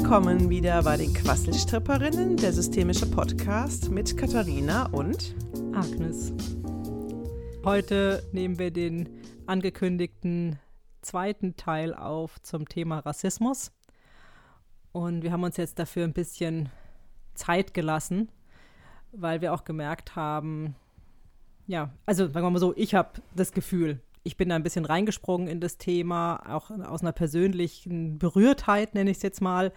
willkommen 0.00 0.48
wieder 0.48 0.84
bei 0.84 0.96
den 0.96 1.12
Quasselstripperinnen, 1.12 2.36
der 2.36 2.52
systemische 2.52 3.04
Podcast 3.04 3.90
mit 3.90 4.16
Katharina 4.16 4.86
und 4.92 5.34
Agnes. 5.74 6.32
Heute 7.64 8.22
nehmen 8.30 8.60
wir 8.60 8.70
den 8.70 9.08
angekündigten 9.46 10.60
zweiten 11.02 11.56
Teil 11.56 11.94
auf 11.94 12.40
zum 12.42 12.68
Thema 12.68 13.00
Rassismus. 13.00 13.72
Und 14.92 15.24
wir 15.24 15.32
haben 15.32 15.42
uns 15.42 15.56
jetzt 15.56 15.80
dafür 15.80 16.04
ein 16.04 16.12
bisschen 16.12 16.68
Zeit 17.34 17.74
gelassen, 17.74 18.28
weil 19.10 19.40
wir 19.40 19.52
auch 19.52 19.64
gemerkt 19.64 20.14
haben, 20.14 20.76
ja, 21.66 21.90
also 22.06 22.26
sagen 22.26 22.46
wir 22.46 22.50
mal 22.50 22.60
so, 22.60 22.72
ich 22.76 22.94
habe 22.94 23.20
das 23.34 23.50
Gefühl, 23.50 24.00
ich 24.22 24.36
bin 24.36 24.48
da 24.48 24.56
ein 24.56 24.62
bisschen 24.62 24.84
reingesprungen 24.84 25.48
in 25.48 25.60
das 25.60 25.78
Thema, 25.78 26.42
auch 26.54 26.70
aus 26.70 27.02
einer 27.02 27.12
persönlichen 27.12 28.18
Berührtheit, 28.18 28.94
nenne 28.94 29.10
ich 29.10 29.18
es 29.18 29.22
jetzt 29.22 29.40
mal, 29.40 29.72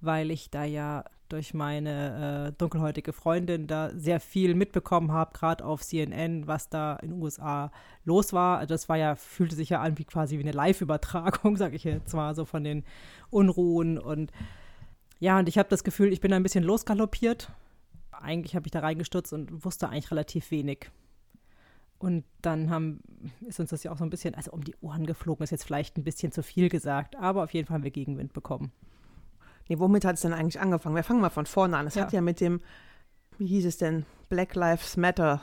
weil 0.00 0.30
ich 0.30 0.50
da 0.50 0.64
ja 0.64 1.04
durch 1.32 1.54
meine 1.54 2.48
äh, 2.48 2.52
dunkelhäutige 2.58 3.12
Freundin 3.12 3.66
da 3.66 3.90
sehr 3.94 4.20
viel 4.20 4.54
mitbekommen 4.54 5.12
habe, 5.12 5.32
gerade 5.32 5.64
auf 5.64 5.82
CNN, 5.82 6.46
was 6.46 6.68
da 6.68 6.96
in 6.96 7.10
den 7.10 7.22
USA 7.22 7.72
los 8.04 8.34
war. 8.34 8.58
Also 8.58 8.74
das 8.74 8.88
war 8.88 8.98
ja, 8.98 9.14
fühlte 9.14 9.56
sich 9.56 9.70
ja 9.70 9.80
an 9.80 9.98
wie 9.98 10.04
quasi 10.04 10.36
wie 10.36 10.42
eine 10.42 10.52
Live-Übertragung, 10.52 11.56
sage 11.56 11.76
ich 11.76 11.84
jetzt 11.84 12.12
mal, 12.12 12.34
so 12.34 12.44
von 12.44 12.64
den 12.64 12.84
Unruhen 13.30 13.98
und 13.98 14.30
ja, 15.20 15.38
und 15.38 15.48
ich 15.48 15.56
habe 15.56 15.68
das 15.68 15.84
Gefühl, 15.84 16.12
ich 16.12 16.20
bin 16.20 16.32
da 16.32 16.36
ein 16.36 16.42
bisschen 16.42 16.64
losgaloppiert. 16.64 17.48
Eigentlich 18.10 18.56
habe 18.56 18.66
ich 18.66 18.72
da 18.72 18.80
reingestürzt 18.80 19.32
und 19.32 19.64
wusste 19.64 19.88
eigentlich 19.88 20.10
relativ 20.10 20.50
wenig. 20.50 20.90
Und 22.02 22.24
dann 22.40 22.68
haben, 22.68 23.00
ist 23.46 23.60
uns 23.60 23.70
das 23.70 23.84
ja 23.84 23.92
auch 23.92 23.96
so 23.96 24.02
ein 24.02 24.10
bisschen, 24.10 24.34
also 24.34 24.50
um 24.50 24.64
die 24.64 24.74
Ohren 24.80 25.06
geflogen, 25.06 25.44
ist 25.44 25.50
jetzt 25.50 25.64
vielleicht 25.64 25.96
ein 25.96 26.02
bisschen 26.02 26.32
zu 26.32 26.42
viel 26.42 26.68
gesagt, 26.68 27.14
aber 27.16 27.44
auf 27.44 27.54
jeden 27.54 27.68
Fall 27.68 27.76
haben 27.76 27.84
wir 27.84 27.92
Gegenwind 27.92 28.32
bekommen. 28.32 28.72
Nee, 29.68 29.78
womit 29.78 30.04
hat 30.04 30.16
es 30.16 30.22
denn 30.22 30.32
eigentlich 30.32 30.60
angefangen? 30.60 30.96
Wir 30.96 31.04
fangen 31.04 31.20
mal 31.20 31.30
von 31.30 31.46
vorne 31.46 31.76
an. 31.76 31.86
Es 31.86 31.94
ja. 31.94 32.02
hat 32.02 32.12
ja 32.12 32.20
mit 32.20 32.40
dem, 32.40 32.60
wie 33.38 33.46
hieß 33.46 33.66
es 33.66 33.78
denn, 33.78 34.04
Black 34.28 34.56
Lives 34.56 34.96
Matter 34.96 35.42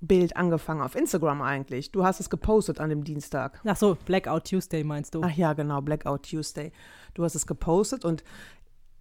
Bild 0.00 0.36
angefangen 0.36 0.80
auf 0.80 0.94
Instagram 0.94 1.42
eigentlich. 1.42 1.90
Du 1.90 2.04
hast 2.04 2.20
es 2.20 2.30
gepostet 2.30 2.78
an 2.78 2.88
dem 2.88 3.02
Dienstag. 3.02 3.60
Ach 3.64 3.76
so, 3.76 3.98
Blackout 4.06 4.48
Tuesday 4.48 4.84
meinst 4.84 5.16
du? 5.16 5.22
Ach 5.22 5.30
ja, 5.32 5.54
genau, 5.54 5.80
Blackout 5.82 6.22
Tuesday. 6.22 6.72
Du 7.14 7.24
hast 7.24 7.34
es 7.34 7.46
gepostet 7.48 8.04
und 8.04 8.22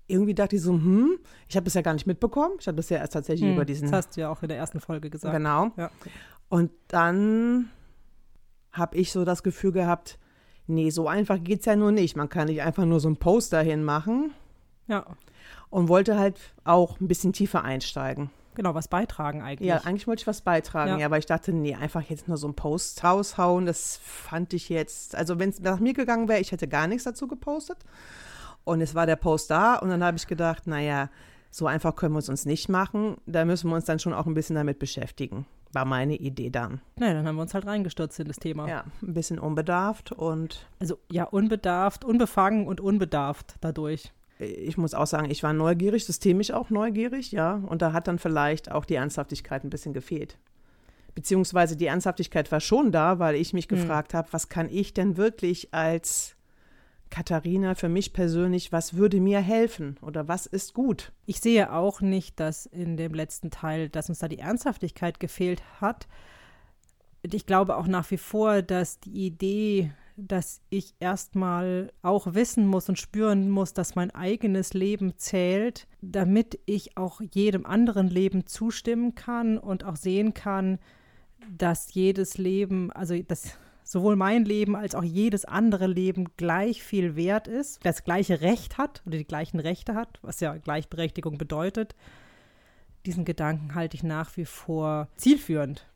irgendwie 0.08 0.34
dachte 0.34 0.56
ich 0.56 0.62
so, 0.62 0.74
hm, 0.74 1.20
ich 1.48 1.56
habe 1.56 1.68
es 1.68 1.74
ja 1.76 1.82
gar 1.82 1.94
nicht 1.94 2.08
mitbekommen. 2.08 2.56
Ich 2.60 2.68
habe 2.68 2.80
es 2.80 2.90
ja 2.90 2.98
erst 2.98 3.14
tatsächlich 3.14 3.48
hm, 3.48 3.56
über 3.56 3.66
diesen. 3.66 3.92
Das 3.92 4.08
hast 4.08 4.18
du 4.18 4.22
ja 4.22 4.30
auch 4.30 4.42
in 4.42 4.50
der 4.50 4.58
ersten 4.58 4.80
Folge 4.80 5.10
gesagt. 5.10 5.34
Genau. 5.34 5.72
Ja. 5.78 5.92
Und 6.50 6.72
dann 6.88 7.70
habe 8.72 8.98
ich 8.98 9.12
so 9.12 9.24
das 9.24 9.44
Gefühl 9.44 9.72
gehabt, 9.72 10.20
nee, 10.68 10.90
so 10.90 11.08
einfach 11.08 11.44
geht 11.44 11.60
es 11.60 11.66
ja 11.66 11.76
nur 11.76 11.92
nicht. 11.92 12.16
Man 12.16 12.30
kann 12.30 12.48
nicht 12.48 12.62
einfach 12.62 12.86
nur 12.86 13.00
so 13.00 13.10
ein 13.10 13.18
Poster 13.18 13.62
hinmachen. 13.62 14.34
Ja. 14.88 15.06
Und 15.70 15.88
wollte 15.88 16.18
halt 16.18 16.40
auch 16.64 17.00
ein 17.00 17.08
bisschen 17.08 17.34
tiefer 17.34 17.64
einsteigen. 17.64 18.32
Genau, 18.56 18.74
was 18.74 18.88
beitragen 18.88 19.42
eigentlich. 19.42 19.70
Ja, 19.70 19.78
eigentlich 19.86 20.08
wollte 20.08 20.22
ich 20.22 20.28
was 20.28 20.42
beitragen, 20.42 20.92
ja. 20.92 20.98
ja, 20.98 21.06
aber 21.06 21.18
ich 21.18 21.26
dachte, 21.26 21.54
nee, 21.54 21.76
einfach 21.76 22.02
jetzt 22.02 22.28
nur 22.28 22.36
so 22.36 22.48
ein 22.48 22.56
Post 22.56 23.04
raushauen, 23.04 23.66
das 23.66 23.98
fand 24.04 24.54
ich 24.54 24.68
jetzt, 24.68 25.16
also 25.16 25.40
wenn 25.40 25.50
es 25.50 25.62
nach 25.62 25.80
mir 25.80 25.94
gegangen 25.94 26.28
wäre, 26.28 26.42
ich 26.42 26.52
hätte 26.52 26.68
gar 26.68 26.88
nichts 26.88 27.04
dazu 27.06 27.28
gepostet. 27.28 27.78
Und 28.66 28.82
es 28.82 28.96
war 28.96 29.06
der 29.06 29.16
Post 29.16 29.50
da 29.50 29.76
und 29.76 29.90
dann 29.90 30.04
habe 30.04 30.18
ich 30.18 30.28
gedacht, 30.28 30.68
naja, 30.68 31.10
so 31.52 31.68
einfach 31.68 31.96
können 31.96 32.14
wir 32.14 32.20
es 32.20 32.30
uns 32.30 32.46
nicht 32.46 32.68
machen. 32.70 33.16
Da 33.26 33.46
müssen 33.46 33.70
wir 33.70 33.76
uns 33.76 33.86
dann 33.86 34.00
schon 34.00 34.14
auch 34.14 34.26
ein 34.26 34.34
bisschen 34.34 34.56
damit 34.56 34.78
beschäftigen. 34.78 35.46
War 35.72 35.86
meine 35.86 36.16
Idee 36.16 36.50
dann. 36.50 36.82
Naja, 36.96 37.14
dann 37.14 37.28
haben 37.28 37.36
wir 37.36 37.44
uns 37.44 37.54
halt 37.54 37.68
reingestürzt 37.68 38.20
in 38.20 38.28
das 38.28 38.38
Thema. 38.38 38.68
Ja, 38.68 38.84
ein 39.02 39.14
bisschen 39.14 39.40
unbedarft 39.40 40.12
und. 40.12 40.68
Also 40.80 40.98
ja, 41.12 41.26
unbedarft, 41.26 42.04
unbefangen 42.04 42.68
und 42.68 42.82
unbedarft 42.82 43.56
dadurch. 43.62 44.12
Ich 44.40 44.78
muss 44.78 44.94
auch 44.94 45.06
sagen, 45.06 45.30
ich 45.30 45.44
war 45.44 45.54
neugierig, 45.54 46.06
systemisch 46.06 46.52
auch 46.52 46.70
neugierig, 46.70 47.32
ja. 47.32 47.56
Und 47.56 47.82
da 47.82 47.92
hat 47.94 48.08
dann 48.08 48.20
vielleicht 48.20 48.72
auch 48.72 48.86
die 48.86 48.96
Ernsthaftigkeit 48.96 49.64
ein 49.64 49.70
bisschen 49.70 49.94
gefehlt. 49.94 50.38
Beziehungsweise 51.14 51.76
die 51.76 51.88
Ernsthaftigkeit 51.88 52.52
war 52.52 52.62
schon 52.62 52.92
da, 52.92 53.20
weil 53.20 53.36
ich 53.36 53.54
mich 53.54 53.68
hm. 53.70 53.78
gefragt 53.78 54.14
habe, 54.14 54.30
was 54.32 54.48
kann 54.48 54.70
ich 54.70 54.94
denn 54.94 55.18
wirklich 55.18 55.74
als 55.74 56.36
Katharina, 57.10 57.76
für 57.76 57.90
mich 57.90 58.14
persönlich, 58.14 58.72
was 58.72 58.96
würde 58.96 59.20
mir 59.20 59.40
helfen 59.40 59.98
oder 60.02 60.28
was 60.28 60.46
ist 60.46 60.74
gut? 60.74 61.12
Ich 61.26 61.40
sehe 61.40 61.74
auch 61.74 62.02
nicht, 62.02 62.40
dass 62.40 62.66
in 62.66 62.98
dem 62.98 63.14
letzten 63.14 63.50
Teil, 63.50 63.90
dass 63.90 64.10
uns 64.10 64.20
da 64.20 64.28
die 64.28 64.40
Ernsthaftigkeit 64.40 65.20
gefehlt 65.20 65.64
hat. 65.82 66.08
Ich 67.22 67.46
glaube 67.46 67.78
auch 67.78 67.88
nach 67.88 68.10
wie 68.12 68.18
vor, 68.18 68.62
dass 68.62 69.00
die 69.00 69.26
Idee, 69.26 69.92
dass 70.18 70.62
ich 70.70 70.94
erstmal 71.00 71.92
auch 72.02 72.34
wissen 72.34 72.68
muss 72.68 72.90
und 72.90 73.00
spüren 73.00 73.50
muss, 73.50 73.74
dass 73.74 73.96
mein 73.96 74.12
eigenes 74.12 74.74
Leben 74.74 75.18
zählt, 75.18 75.88
damit 76.02 76.60
ich 76.66 76.98
auch 76.98 77.22
jedem 77.22 77.66
anderen 77.66 78.08
Leben 78.08 78.46
zustimmen 78.46 79.16
kann 79.16 79.58
und 79.58 79.84
auch 79.84 79.96
sehen 79.96 80.34
kann, 80.34 80.78
dass 81.58 81.94
jedes 81.94 82.38
Leben, 82.38 82.92
also 82.92 83.18
das 83.22 83.58
sowohl 83.90 84.16
mein 84.16 84.46
Leben 84.46 84.76
als 84.76 84.94
auch 84.94 85.04
jedes 85.04 85.46
andere 85.46 85.88
Leben 85.88 86.26
gleich 86.38 86.84
viel 86.84 87.16
wert 87.16 87.48
ist, 87.48 87.84
das 87.84 88.04
gleiche 88.04 88.40
Recht 88.40 88.78
hat 88.78 89.02
oder 89.08 89.18
die 89.18 89.26
gleichen 89.26 89.60
Rechte 89.60 89.96
hat, 89.96 90.20
was 90.22 90.40
ja 90.42 90.56
Gleichberechtigung 90.58 91.40
bedeutet. 91.40 91.96
Diesen 93.08 93.26
Gedanken 93.26 93.74
halte 93.74 93.98
ich 93.98 94.04
nach 94.04 94.38
wie 94.38 94.46
vor 94.46 95.08
zielführend. 95.18 95.88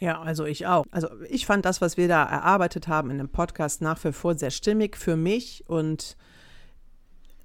Ja, 0.00 0.20
also 0.20 0.44
ich 0.44 0.66
auch. 0.66 0.86
Also 0.90 1.08
ich 1.28 1.46
fand 1.46 1.64
das, 1.64 1.80
was 1.80 1.96
wir 1.96 2.08
da 2.08 2.24
erarbeitet 2.24 2.88
haben 2.88 3.12
in 3.12 3.18
dem 3.18 3.28
Podcast 3.28 3.80
nach 3.80 4.02
wie 4.02 4.12
vor 4.12 4.36
sehr 4.36 4.50
stimmig 4.50 4.96
für 4.96 5.14
mich 5.14 5.62
und 5.68 6.16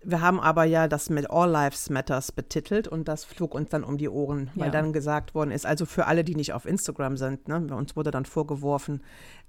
wir 0.04 0.22
haben 0.22 0.40
aber 0.40 0.64
ja 0.64 0.88
das 0.88 1.10
mit 1.10 1.30
All 1.30 1.50
Lives 1.50 1.90
Matters 1.90 2.32
betitelt 2.32 2.88
und 2.88 3.08
das 3.08 3.24
flog 3.24 3.54
uns 3.54 3.70
dann 3.70 3.84
um 3.84 3.98
die 3.98 4.10
Ohren, 4.10 4.50
weil 4.56 4.68
ja. 4.68 4.72
dann 4.72 4.94
gesagt 4.94 5.36
worden 5.36 5.52
ist, 5.52 5.66
also 5.66 5.86
für 5.86 6.08
alle, 6.08 6.24
die 6.24 6.36
nicht 6.36 6.54
auf 6.54 6.66
Instagram 6.66 7.18
sind, 7.18 7.48
ne, 7.48 7.58
uns 7.76 7.96
wurde 7.96 8.10
dann 8.10 8.26
vorgeworfen, 8.26 9.02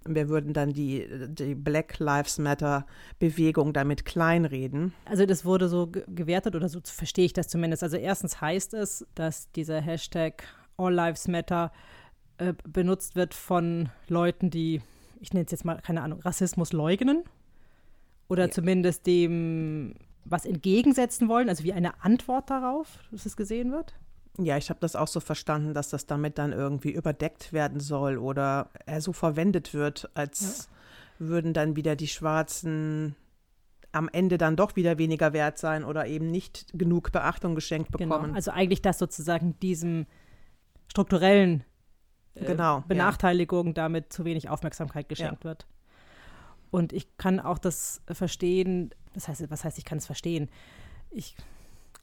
wir 0.05 0.29
würden 0.29 0.53
dann 0.53 0.73
die, 0.73 1.09
die 1.29 1.55
Black 1.55 1.99
Lives 1.99 2.39
Matter 2.39 2.87
Bewegung 3.19 3.73
damit 3.73 4.05
kleinreden. 4.05 4.93
Also 5.07 5.27
das 5.27 5.45
wurde 5.45 5.69
so 5.69 5.89
gewertet 5.91 6.55
oder 6.55 6.69
so 6.69 6.81
verstehe 6.85 7.25
ich 7.25 7.33
das 7.33 7.49
zumindest. 7.49 7.83
Also 7.83 7.97
erstens 7.97 8.41
heißt 8.41 8.75
es, 8.75 9.07
dass 9.15 9.51
dieser 9.53 9.81
Hashtag 9.81 10.43
All 10.77 10.93
Lives 10.93 11.29
Matter 11.29 11.73
äh, 12.39 12.53
benutzt 12.69 13.17
wird 13.17 13.33
von 13.35 13.89
Leuten, 14.09 14.51
die, 14.51 14.83
ich 15.21 15.33
nenne 15.33 15.47
es 15.47 15.53
jetzt 15.53 15.65
mal, 15.65 15.81
keine 15.81 16.03
Ahnung, 16.03 16.21
Rassismus 16.21 16.73
leugnen 16.73 17.23
oder 18.29 18.45
ja. 18.45 18.51
zumindest 18.51 19.07
dem 19.07 19.95
was 20.25 20.45
entgegensetzen 20.45 21.29
wollen, 21.29 21.49
also 21.49 21.65
wie 21.65 21.73
eine 21.73 22.03
Antwort 22.03 22.51
darauf, 22.51 22.99
dass 23.11 23.27
es 23.27 23.37
gesehen 23.37 23.73
wird? 23.73 23.95
Ja, 24.39 24.57
ich 24.57 24.71
habe 24.71 24.81
das 24.81 24.97
auch 24.97 25.09
so 25.09 25.21
verstanden, 25.21 25.75
dass 25.75 25.91
das 25.91 26.07
damit 26.07 26.39
dann 26.39 26.53
irgendwie 26.53 26.91
überdeckt 26.91 27.53
werden 27.53 27.81
soll 27.81 28.17
oder 28.17 28.71
er 28.87 29.01
so 29.01 29.13
verwendet 29.13 29.75
wird, 29.75 30.11
als 30.15 30.69
ja. 31.21 31.29
würden 31.29 31.53
dann 31.53 31.77
wieder 31.77 31.97
die 31.97 32.09
Schwarzen 32.09 33.15
am 33.93 34.09
Ende 34.11 34.39
dann 34.39 34.57
doch 34.57 34.75
wieder 34.75 34.97
weniger 34.97 35.35
wert 35.35 35.59
sein 35.59 35.85
oder 35.85 36.07
eben 36.07 36.31
nicht 36.31 36.67
genug 36.73 37.13
Beachtung 37.13 37.55
geschenkt 37.55 37.93
genau, 37.93 38.09
bekommen. 38.09 38.25
Genau, 38.29 38.37
also 38.37 38.51
eigentlich 38.51 38.81
das 38.81 38.99
sozusagen 38.99 39.59
diesem 39.61 40.07
strukturellen 40.89 41.63
äh, 42.35 42.47
genau, 42.47 42.85
Benachteiligung 42.89 43.69
ja. 43.69 43.73
damit 43.75 44.13
zu 44.13 44.25
wenig 44.25 44.49
Aufmerksamkeit 44.49 45.11
geschenkt 45.11 45.45
ja. 45.45 45.51
wird. 45.51 45.67
Und 46.71 46.95
ich 46.95 47.19
kann 47.19 47.39
auch 47.39 47.59
das 47.59 48.01
verstehen, 48.11 48.95
das 49.15 49.29
heißt, 49.29 49.51
was 49.51 49.65
heißt, 49.65 49.79
ich 49.79 49.85
kann 49.85 49.99
es 49.99 50.07
verstehen? 50.07 50.49
Ich, 51.11 51.37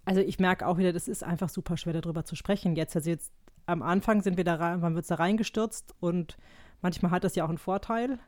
also 0.06 0.22
ich 0.22 0.40
merke 0.40 0.68
auch 0.68 0.78
wieder, 0.78 0.94
das 0.94 1.08
ist 1.08 1.24
einfach 1.24 1.50
super 1.50 1.78
schwer, 1.78 1.94
darüber 1.94 2.26
zu 2.26 2.36
sprechen. 2.36 2.76
Jetzt, 2.76 2.96
also 2.96 3.10
jetzt 3.10 3.32
am 3.66 3.82
Anfang 3.82 4.22
sind 4.22 4.38
wir 4.38 4.44
da 4.44 4.56
rein, 4.56 4.80
man 4.80 4.96
wird 4.96 5.10
da 5.10 5.16
reingestürzt 5.16 5.94
und 6.00 6.38
manchmal 6.82 7.12
hat 7.12 7.24
das 7.24 7.36
ja 7.36 7.46
auch 7.46 7.50
einen 7.50 7.58
Vorteil. 7.58 8.20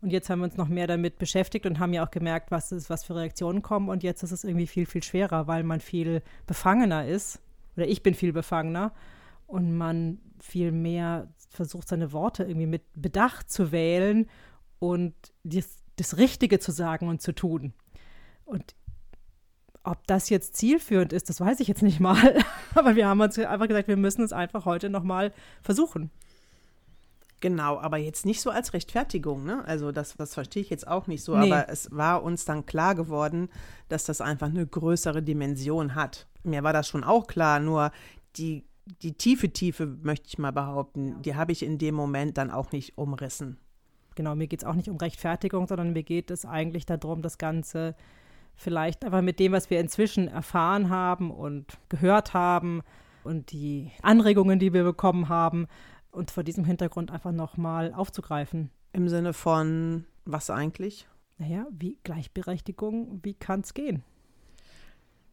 Und 0.00 0.10
jetzt 0.10 0.28
haben 0.28 0.40
wir 0.40 0.44
uns 0.44 0.56
noch 0.56 0.68
mehr 0.68 0.86
damit 0.86 1.18
beschäftigt 1.18 1.66
und 1.66 1.78
haben 1.78 1.92
ja 1.92 2.04
auch 2.04 2.10
gemerkt, 2.10 2.50
was 2.50 2.70
ist, 2.70 2.90
was 2.90 3.04
für 3.04 3.16
Reaktionen 3.16 3.62
kommen. 3.62 3.88
Und 3.88 4.02
jetzt 4.02 4.22
ist 4.22 4.30
es 4.30 4.44
irgendwie 4.44 4.66
viel, 4.66 4.86
viel 4.86 5.02
schwerer, 5.02 5.46
weil 5.46 5.62
man 5.62 5.80
viel 5.80 6.22
befangener 6.46 7.06
ist. 7.06 7.40
Oder 7.76 7.88
ich 7.88 8.02
bin 8.02 8.14
viel 8.14 8.32
befangener. 8.32 8.92
Und 9.46 9.76
man 9.76 10.18
viel 10.38 10.70
mehr 10.70 11.28
versucht, 11.48 11.88
seine 11.88 12.12
Worte 12.12 12.44
irgendwie 12.44 12.66
mit 12.66 12.82
Bedacht 12.94 13.50
zu 13.50 13.72
wählen 13.72 14.28
und 14.78 15.14
das, 15.44 15.82
das 15.96 16.18
Richtige 16.18 16.58
zu 16.58 16.72
sagen 16.72 17.08
und 17.08 17.22
zu 17.22 17.32
tun. 17.32 17.72
Und 18.46 18.74
ob 19.84 20.04
das 20.06 20.30
jetzt 20.30 20.56
zielführend 20.56 21.12
ist, 21.12 21.28
das 21.28 21.40
weiß 21.40 21.60
ich 21.60 21.68
jetzt 21.68 21.82
nicht 21.82 22.00
mal. 22.00 22.38
aber 22.74 22.96
wir 22.96 23.06
haben 23.06 23.20
uns 23.20 23.38
einfach 23.38 23.68
gesagt, 23.68 23.88
wir 23.88 23.96
müssen 23.96 24.24
es 24.24 24.32
einfach 24.32 24.64
heute 24.64 24.88
nochmal 24.88 25.32
versuchen. 25.62 26.10
Genau, 27.40 27.78
aber 27.78 27.98
jetzt 27.98 28.24
nicht 28.24 28.40
so 28.40 28.50
als 28.50 28.72
Rechtfertigung, 28.72 29.44
ne? 29.44 29.62
Also 29.66 29.92
das, 29.92 30.16
das 30.16 30.34
verstehe 30.34 30.62
ich 30.62 30.70
jetzt 30.70 30.88
auch 30.88 31.06
nicht 31.06 31.22
so, 31.22 31.36
nee. 31.36 31.52
aber 31.52 31.68
es 31.68 31.90
war 31.92 32.22
uns 32.22 32.46
dann 32.46 32.64
klar 32.64 32.94
geworden, 32.94 33.50
dass 33.88 34.04
das 34.04 34.22
einfach 34.22 34.48
eine 34.48 34.66
größere 34.66 35.22
Dimension 35.22 35.94
hat. 35.94 36.26
Mir 36.44 36.62
war 36.62 36.72
das 36.72 36.88
schon 36.88 37.04
auch 37.04 37.26
klar, 37.26 37.60
nur 37.60 37.92
die, 38.36 38.64
die 39.02 39.12
tiefe 39.12 39.50
Tiefe, 39.50 39.86
möchte 39.86 40.28
ich 40.28 40.38
mal 40.38 40.52
behaupten, 40.52 41.20
die 41.22 41.34
habe 41.34 41.52
ich 41.52 41.62
in 41.62 41.76
dem 41.76 41.94
Moment 41.94 42.38
dann 42.38 42.50
auch 42.50 42.72
nicht 42.72 42.96
umrissen. 42.96 43.58
Genau, 44.14 44.34
mir 44.34 44.46
geht 44.46 44.62
es 44.62 44.66
auch 44.66 44.74
nicht 44.74 44.88
um 44.88 44.96
Rechtfertigung, 44.96 45.68
sondern 45.68 45.92
mir 45.92 46.04
geht 46.04 46.30
es 46.30 46.46
eigentlich 46.46 46.86
darum, 46.86 47.20
das 47.20 47.36
Ganze 47.36 47.94
vielleicht 48.56 49.04
aber 49.04 49.22
mit 49.22 49.38
dem, 49.38 49.52
was 49.52 49.70
wir 49.70 49.80
inzwischen 49.80 50.28
erfahren 50.28 50.90
haben 50.90 51.30
und 51.30 51.78
gehört 51.88 52.34
haben 52.34 52.82
und 53.24 53.52
die 53.52 53.92
Anregungen, 54.02 54.58
die 54.58 54.72
wir 54.72 54.82
bekommen 54.84 55.28
haben, 55.28 55.66
und 56.10 56.30
vor 56.30 56.42
diesem 56.42 56.64
Hintergrund 56.64 57.10
einfach 57.10 57.32
nochmal 57.32 57.92
aufzugreifen. 57.92 58.70
Im 58.94 59.08
Sinne 59.10 59.34
von 59.34 60.06
was 60.24 60.48
eigentlich? 60.48 61.06
Naja, 61.36 61.66
wie 61.70 61.98
Gleichberechtigung, 62.04 63.20
wie 63.22 63.34
kann 63.34 63.60
es 63.60 63.74
gehen? 63.74 64.02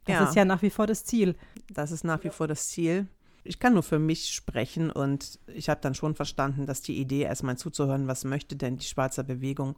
Das 0.03 0.15
Ja. 0.15 0.23
ist 0.25 0.35
ja 0.35 0.43
nach 0.43 0.61
wie 0.61 0.69
vor 0.69 0.85
das 0.85 1.05
Ziel. 1.05 1.35
Das 1.71 1.91
ist 1.91 2.03
nach 2.03 2.21
wie 2.25 2.29
vor 2.29 2.47
das 2.49 2.67
Ziel. 2.67 3.07
Ich 3.45 3.59
kann 3.59 3.73
nur 3.73 3.83
für 3.83 3.99
mich 3.99 4.33
sprechen 4.33 4.89
und 4.91 5.39
ich 5.47 5.69
habe 5.69 5.79
dann 5.81 5.95
schon 5.95 6.15
verstanden, 6.15 6.65
dass 6.65 6.81
die 6.81 6.97
Idee, 6.99 7.21
erstmal 7.23 7.57
zuzuhören, 7.57 8.07
was 8.07 8.25
möchte 8.25 8.55
denn 8.57 8.77
die 8.77 8.85
schwarze 8.85 9.23
Bewegung 9.23 9.77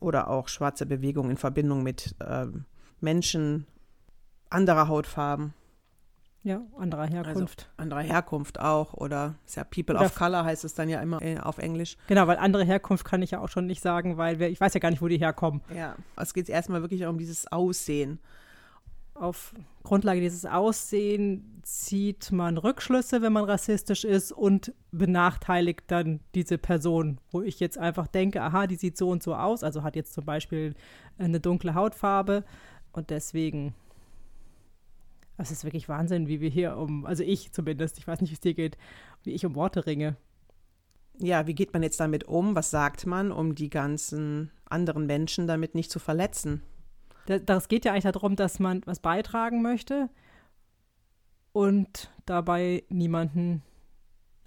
oder 0.00 0.28
auch 0.28 0.48
schwarze 0.48 0.86
Bewegung 0.86 1.30
in 1.30 1.36
Verbindung 1.36 1.82
mit 1.82 2.14
ähm, 2.26 2.64
Menschen 3.00 3.66
anderer 4.48 4.88
Hautfarben, 4.88 5.54
Ja, 6.42 6.62
anderer 6.76 7.06
Herkunft. 7.06 7.70
anderer 7.76 8.00
Herkunft 8.00 8.58
auch 8.58 8.94
oder 8.94 9.34
ist 9.46 9.56
ja 9.56 9.64
People 9.64 9.94
Oder 9.96 10.06
of 10.06 10.14
Color 10.14 10.44
heißt 10.44 10.64
es 10.64 10.74
dann 10.74 10.88
ja 10.88 11.00
immer 11.00 11.20
äh, 11.22 11.38
auf 11.38 11.58
Englisch. 11.58 11.96
Genau, 12.08 12.26
weil 12.26 12.38
andere 12.38 12.64
Herkunft 12.64 13.04
kann 13.04 13.22
ich 13.22 13.30
ja 13.32 13.40
auch 13.40 13.48
schon 13.48 13.66
nicht 13.66 13.82
sagen, 13.82 14.16
weil 14.16 14.38
wir, 14.38 14.48
ich 14.48 14.60
weiß 14.60 14.74
ja 14.74 14.80
gar 14.80 14.90
nicht, 14.90 15.02
wo 15.02 15.08
die 15.08 15.18
herkommen. 15.18 15.60
Ja, 15.74 15.94
es 16.16 16.34
geht 16.34 16.48
erstmal 16.48 16.80
wirklich 16.82 17.04
um 17.06 17.18
dieses 17.18 17.50
Aussehen. 17.52 18.18
Auf 19.20 19.54
Grundlage 19.82 20.22
dieses 20.22 20.46
Aussehen 20.46 21.60
zieht 21.62 22.32
man 22.32 22.56
Rückschlüsse, 22.56 23.20
wenn 23.20 23.34
man 23.34 23.44
rassistisch 23.44 24.04
ist 24.04 24.32
und 24.32 24.72
benachteiligt 24.92 25.82
dann 25.88 26.20
diese 26.34 26.56
Person, 26.56 27.20
wo 27.30 27.42
ich 27.42 27.60
jetzt 27.60 27.76
einfach 27.76 28.06
denke, 28.06 28.40
aha, 28.40 28.66
die 28.66 28.76
sieht 28.76 28.96
so 28.96 29.10
und 29.10 29.22
so 29.22 29.34
aus, 29.34 29.62
also 29.62 29.82
hat 29.82 29.94
jetzt 29.94 30.14
zum 30.14 30.24
Beispiel 30.24 30.74
eine 31.18 31.38
dunkle 31.38 31.74
Hautfarbe 31.74 32.44
und 32.92 33.10
deswegen, 33.10 33.74
es 35.36 35.50
ist 35.50 35.64
wirklich 35.64 35.90
Wahnsinn, 35.90 36.26
wie 36.26 36.40
wir 36.40 36.48
hier 36.48 36.78
um, 36.78 37.04
also 37.04 37.22
ich 37.22 37.52
zumindest, 37.52 37.98
ich 37.98 38.06
weiß 38.06 38.22
nicht, 38.22 38.30
wie 38.30 38.36
es 38.36 38.40
dir 38.40 38.54
geht, 38.54 38.78
wie 39.22 39.32
ich 39.32 39.44
um 39.44 39.54
Worte 39.54 39.84
ringe. 39.84 40.16
Ja, 41.18 41.46
wie 41.46 41.54
geht 41.54 41.74
man 41.74 41.82
jetzt 41.82 42.00
damit 42.00 42.24
um? 42.24 42.54
Was 42.54 42.70
sagt 42.70 43.04
man, 43.04 43.32
um 43.32 43.54
die 43.54 43.68
ganzen 43.68 44.50
anderen 44.64 45.04
Menschen 45.04 45.46
damit 45.46 45.74
nicht 45.74 45.90
zu 45.90 45.98
verletzen? 45.98 46.62
Da- 47.30 47.38
Das 47.38 47.68
geht 47.68 47.84
ja 47.84 47.92
eigentlich 47.92 48.10
darum, 48.12 48.34
dass 48.34 48.58
man 48.58 48.82
was 48.86 48.98
beitragen 49.00 49.62
möchte 49.62 50.08
und 51.52 52.10
dabei 52.26 52.84
niemanden 52.88 53.62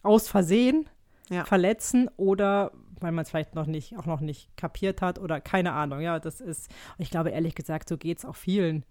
aus 0.02 0.28
Versehen 0.28 0.90
Ja. 1.30 1.46
verletzen 1.46 2.10
oder 2.18 2.72
weil 3.00 3.12
man 3.12 3.24
es 3.24 3.30
vielleicht 3.32 3.54
noch 3.56 3.66
nicht, 3.66 3.98
auch 3.98 4.06
noch 4.06 4.22
nicht 4.22 4.56
kapiert 4.56 5.02
hat 5.02 5.20
oder 5.20 5.42
keine 5.42 5.74
Ahnung. 5.74 6.00
Ja, 6.00 6.20
das 6.20 6.40
ist, 6.40 6.70
ich 6.98 7.10
glaube 7.10 7.32
ehrlich 7.32 7.54
gesagt, 7.56 7.90
so 7.90 7.98
geht 7.98 8.20
es 8.20 8.26
auch 8.26 8.36
vielen. 8.36 8.86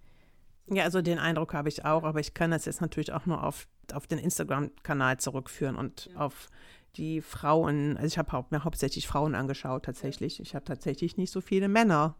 Ja, 0.71 0.85
also 0.85 1.01
den 1.03 1.19
Eindruck 1.19 1.55
habe 1.55 1.69
ich 1.71 1.85
auch, 1.87 2.05
aber 2.05 2.21
ich 2.21 2.35
kann 2.35 2.51
das 2.51 2.67
jetzt 2.67 2.81
natürlich 2.83 3.13
auch 3.13 3.25
nur 3.27 3.43
auf, 3.43 3.67
auf 3.95 4.07
den 4.07 4.19
Instagram-Kanal 4.19 5.17
zurückführen 5.19 5.77
und 5.77 6.11
auf 6.15 6.49
die 6.97 7.23
Frauen. 7.23 7.97
Also 7.97 8.07
ich 8.09 8.19
habe 8.19 8.33
hau 8.33 8.47
mir 8.51 8.65
hauptsächlich 8.65 9.07
Frauen 9.09 9.35
angeschaut 9.35 9.85
tatsächlich. 9.87 10.41
Ich 10.41 10.55
habe 10.55 10.65
tatsächlich 10.67 11.17
nicht 11.17 11.31
so 11.33 11.41
viele 11.41 11.69
Männer 11.69 12.15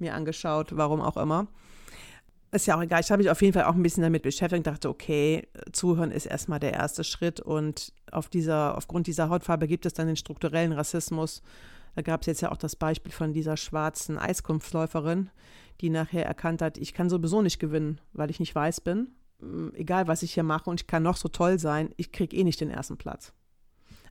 mir 0.00 0.14
angeschaut, 0.14 0.76
warum 0.76 1.00
auch 1.00 1.16
immer. 1.16 1.46
Ist 2.50 2.66
ja 2.66 2.76
auch 2.76 2.82
egal. 2.82 3.00
Ich 3.00 3.10
habe 3.10 3.22
mich 3.22 3.30
auf 3.30 3.42
jeden 3.42 3.52
Fall 3.52 3.64
auch 3.64 3.74
ein 3.74 3.82
bisschen 3.82 4.02
damit 4.02 4.22
beschäftigt 4.22 4.60
und 4.60 4.66
dachte, 4.66 4.88
okay, 4.88 5.46
zuhören 5.72 6.10
ist 6.10 6.24
erstmal 6.24 6.58
der 6.58 6.72
erste 6.72 7.04
Schritt 7.04 7.40
und 7.40 7.92
auf 8.10 8.28
dieser, 8.30 8.76
aufgrund 8.76 9.06
dieser 9.06 9.28
Hautfarbe 9.28 9.68
gibt 9.68 9.84
es 9.84 9.92
dann 9.92 10.06
den 10.06 10.16
strukturellen 10.16 10.72
Rassismus. 10.72 11.42
Da 11.94 12.02
gab 12.02 12.22
es 12.22 12.26
jetzt 12.26 12.40
ja 12.40 12.50
auch 12.50 12.56
das 12.56 12.74
Beispiel 12.74 13.12
von 13.12 13.34
dieser 13.34 13.58
schwarzen 13.58 14.18
Eiskunftläuferin, 14.18 15.30
die 15.82 15.90
nachher 15.90 16.24
erkannt 16.24 16.62
hat, 16.62 16.78
ich 16.78 16.94
kann 16.94 17.10
sowieso 17.10 17.42
nicht 17.42 17.58
gewinnen, 17.58 18.00
weil 18.12 18.30
ich 18.30 18.40
nicht 18.40 18.54
weiß 18.54 18.80
bin. 18.80 19.08
Egal, 19.74 20.08
was 20.08 20.22
ich 20.22 20.32
hier 20.32 20.42
mache 20.42 20.70
und 20.70 20.80
ich 20.80 20.86
kann 20.86 21.02
noch 21.02 21.16
so 21.16 21.28
toll 21.28 21.58
sein, 21.58 21.90
ich 21.96 22.12
kriege 22.12 22.34
eh 22.34 22.44
nicht 22.44 22.60
den 22.60 22.70
ersten 22.70 22.96
Platz. 22.96 23.32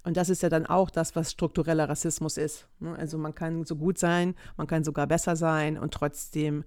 Und 0.07 0.15
das 0.15 0.29
ist 0.29 0.41
ja 0.41 0.47
dann 0.47 0.65
auch 0.65 0.89
das, 0.89 1.17
was 1.17 1.33
struktureller 1.33 1.89
Rassismus 1.89 2.37
ist. 2.37 2.65
ne? 2.79 2.95
Also 2.97 3.17
man 3.17 3.35
kann 3.35 3.65
so 3.65 3.75
gut 3.75 3.97
sein, 3.97 4.35
man 4.55 4.65
kann 4.65 4.85
sogar 4.85 5.05
besser 5.05 5.35
sein 5.35 5.77
und 5.77 5.93
trotzdem 5.93 6.63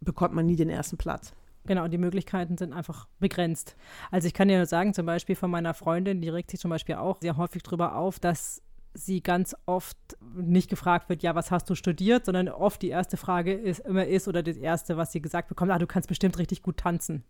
bekommt 0.00 0.34
man 0.34 0.44
nie 0.44 0.54
den 0.54 0.68
ersten 0.68 0.98
Platz. 0.98 1.32
Genau, 1.64 1.88
die 1.88 1.96
Möglichkeiten 1.96 2.58
sind 2.58 2.74
einfach 2.74 3.08
begrenzt. 3.20 3.74
Also 4.10 4.26
ich 4.26 4.34
kann 4.34 4.48
dir 4.48 4.58
nur 4.58 4.66
sagen, 4.66 4.92
zum 4.92 5.06
Beispiel 5.06 5.34
von 5.34 5.50
meiner 5.50 5.72
Freundin, 5.72 6.20
die 6.20 6.28
regt 6.28 6.50
sich 6.50 6.60
zum 6.60 6.68
Beispiel 6.68 6.96
auch 6.96 7.22
sehr 7.22 7.38
häufig 7.38 7.62
darüber 7.62 7.96
auf, 7.96 8.20
dass 8.20 8.60
sie 8.92 9.22
ganz 9.22 9.56
oft 9.64 9.96
nicht 10.34 10.68
gefragt 10.68 11.08
wird, 11.08 11.22
ja, 11.22 11.34
was 11.34 11.50
hast 11.50 11.70
du 11.70 11.74
studiert, 11.74 12.26
sondern 12.26 12.50
oft 12.50 12.82
die 12.82 12.90
erste 12.90 13.16
Frage 13.16 13.54
ist 13.54 13.80
immer 13.80 14.04
ist 14.04 14.28
oder 14.28 14.42
das 14.42 14.58
erste, 14.58 14.98
was 14.98 15.10
sie 15.10 15.22
gesagt 15.22 15.48
bekommt, 15.48 15.70
ah, 15.70 15.78
du 15.78 15.86
kannst 15.86 16.08
bestimmt 16.10 16.36
richtig 16.38 16.62
gut 16.62 16.76
tanzen. 16.76 17.24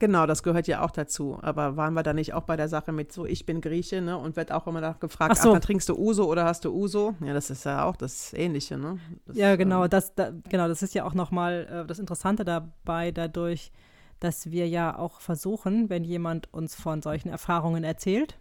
Genau, 0.00 0.24
das 0.24 0.42
gehört 0.42 0.66
ja 0.66 0.82
auch 0.82 0.90
dazu. 0.90 1.38
Aber 1.42 1.76
waren 1.76 1.92
wir 1.92 2.02
da 2.02 2.14
nicht 2.14 2.32
auch 2.32 2.44
bei 2.44 2.56
der 2.56 2.68
Sache 2.68 2.90
mit 2.90 3.12
so, 3.12 3.26
ich 3.26 3.44
bin 3.44 3.60
Grieche, 3.60 4.00
ne? 4.00 4.16
Und 4.16 4.34
wird 4.34 4.50
auch 4.50 4.66
immer 4.66 4.80
nach 4.80 4.98
gefragt, 4.98 5.34
Ach 5.36 5.42
so. 5.42 5.50
ach, 5.50 5.52
dann 5.52 5.62
trinkst 5.62 5.90
du 5.90 5.94
Uso 5.94 6.24
oder 6.24 6.46
hast 6.46 6.64
du 6.64 6.72
Uso? 6.74 7.14
Ja, 7.20 7.34
das 7.34 7.50
ist 7.50 7.64
ja 7.64 7.84
auch 7.84 7.96
das 7.96 8.32
Ähnliche, 8.32 8.78
ne? 8.78 8.98
Das, 9.26 9.36
Ja, 9.36 9.56
genau, 9.56 9.84
ähm, 9.84 9.90
das, 9.90 10.14
da, 10.14 10.32
genau, 10.48 10.68
das 10.68 10.82
ist 10.82 10.94
ja 10.94 11.04
auch 11.04 11.12
nochmal 11.12 11.68
äh, 11.70 11.86
das 11.86 11.98
Interessante 11.98 12.46
dabei, 12.46 13.12
dadurch, 13.12 13.72
dass 14.20 14.50
wir 14.50 14.66
ja 14.68 14.98
auch 14.98 15.20
versuchen, 15.20 15.90
wenn 15.90 16.02
jemand 16.02 16.52
uns 16.52 16.74
von 16.74 17.02
solchen 17.02 17.28
Erfahrungen 17.28 17.84
erzählt, 17.84 18.38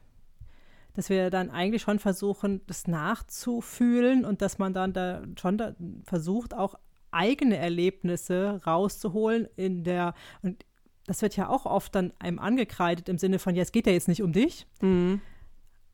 dass 0.94 1.10
wir 1.10 1.30
dann 1.30 1.52
eigentlich 1.52 1.82
schon 1.82 2.00
versuchen, 2.00 2.62
das 2.68 2.88
nachzufühlen 2.88 4.24
und 4.24 4.42
dass 4.42 4.60
man 4.60 4.74
dann 4.74 4.94
da 4.94 5.24
schon 5.38 5.58
da 5.58 5.76
versucht, 6.06 6.54
auch 6.54 6.76
eigene 7.12 7.58
Erlebnisse 7.58 8.62
rauszuholen 8.66 9.48
in 9.56 9.84
der, 9.84 10.14
und 10.42 10.64
das 11.10 11.24
wird 11.24 11.36
ja 11.36 11.50
auch 11.50 11.66
oft 11.66 11.96
dann 11.96 12.14
einem 12.20 12.38
angekreidet 12.38 13.10
im 13.10 13.18
Sinne 13.18 13.40
von, 13.40 13.56
ja, 13.56 13.64
es 13.64 13.72
geht 13.72 13.88
ja 13.88 13.94
jetzt 13.94 14.08
nicht 14.08 14.22
um 14.22 14.32
dich, 14.32 14.68
Mhm. 14.80 15.22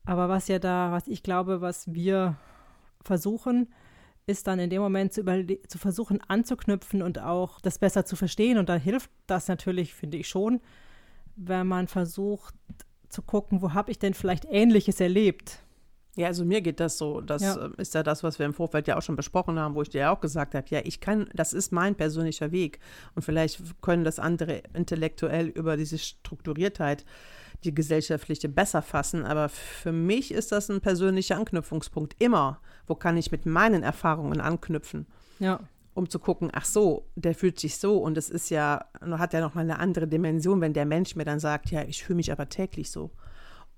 aber 0.04 0.28
was 0.28 0.46
ja 0.46 0.58
da, 0.58 0.92
was 0.92 1.08
ich 1.08 1.22
glaube, 1.22 1.62
was 1.62 1.92
wir 1.94 2.36
versuchen, 3.02 3.72
ist 4.26 4.46
dann 4.46 4.58
in 4.58 4.68
dem 4.68 4.82
Moment 4.82 5.14
zu, 5.14 5.22
zu 5.68 5.78
versuchen 5.78 6.20
anzuknüpfen 6.28 7.00
und 7.00 7.18
auch 7.18 7.60
das 7.60 7.78
besser 7.78 8.04
zu 8.04 8.14
verstehen. 8.16 8.58
Und 8.58 8.68
da 8.68 8.74
hilft 8.74 9.10
das 9.26 9.48
natürlich, 9.48 9.94
finde 9.94 10.18
ich 10.18 10.28
schon, 10.28 10.60
wenn 11.36 11.66
man 11.66 11.86
versucht 11.88 12.54
zu 13.08 13.22
gucken, 13.22 13.62
wo 13.62 13.72
habe 13.72 13.90
ich 13.92 13.98
denn 13.98 14.12
vielleicht 14.14 14.44
Ähnliches 14.44 15.00
erlebt. 15.00 15.62
Ja, 16.16 16.28
also 16.28 16.44
mir 16.44 16.62
geht 16.62 16.80
das 16.80 16.96
so. 16.98 17.20
Das 17.20 17.42
Ja. 17.42 17.66
äh, 17.66 17.70
ist 17.76 17.94
ja 17.94 18.02
das, 18.02 18.22
was 18.22 18.38
wir 18.38 18.46
im 18.46 18.54
Vorfeld 18.54 18.88
ja 18.88 18.96
auch 18.96 19.02
schon 19.02 19.16
besprochen 19.16 19.58
haben, 19.58 19.74
wo 19.74 19.82
ich 19.82 19.90
dir 19.90 20.00
ja 20.00 20.10
auch 20.14 20.20
gesagt 20.20 20.54
habe, 20.54 20.66
ja, 20.70 20.80
ich 20.82 21.00
kann, 21.00 21.28
das 21.34 21.52
ist 21.52 21.72
mein 21.72 21.94
persönlicher 21.94 22.52
Weg. 22.52 22.80
Und 23.14 23.22
vielleicht 23.22 23.80
können 23.82 24.02
das 24.04 24.18
andere 24.18 24.62
intellektuell 24.74 25.48
über 25.48 25.76
diese 25.76 25.98
Strukturiertheit, 25.98 27.04
die 27.64 27.74
gesellschaftliche, 27.74 28.48
besser 28.48 28.80
fassen. 28.82 29.24
Aber 29.24 29.48
für 29.50 29.92
mich 29.92 30.32
ist 30.32 30.52
das 30.52 30.70
ein 30.70 30.80
persönlicher 30.80 31.36
Anknüpfungspunkt. 31.36 32.16
Immer. 32.18 32.60
Wo 32.86 32.94
kann 32.94 33.16
ich 33.16 33.30
mit 33.30 33.44
meinen 33.44 33.82
Erfahrungen 33.82 34.40
anknüpfen? 34.40 35.06
Ja, 35.38 35.60
um 35.94 36.10
zu 36.10 36.18
gucken, 36.18 36.50
ach 36.52 36.66
so, 36.66 37.06
der 37.14 37.34
fühlt 37.34 37.58
sich 37.58 37.78
so 37.78 37.96
und 37.96 38.18
es 38.18 38.28
ist 38.28 38.50
ja, 38.50 38.84
hat 39.00 39.32
ja 39.32 39.40
noch 39.40 39.54
mal 39.54 39.62
eine 39.62 39.78
andere 39.78 40.06
Dimension, 40.06 40.60
wenn 40.60 40.74
der 40.74 40.84
Mensch 40.84 41.16
mir 41.16 41.24
dann 41.24 41.40
sagt, 41.40 41.70
ja, 41.70 41.84
ich 41.84 42.04
fühle 42.04 42.16
mich 42.18 42.30
aber 42.30 42.50
täglich 42.50 42.90
so. 42.90 43.10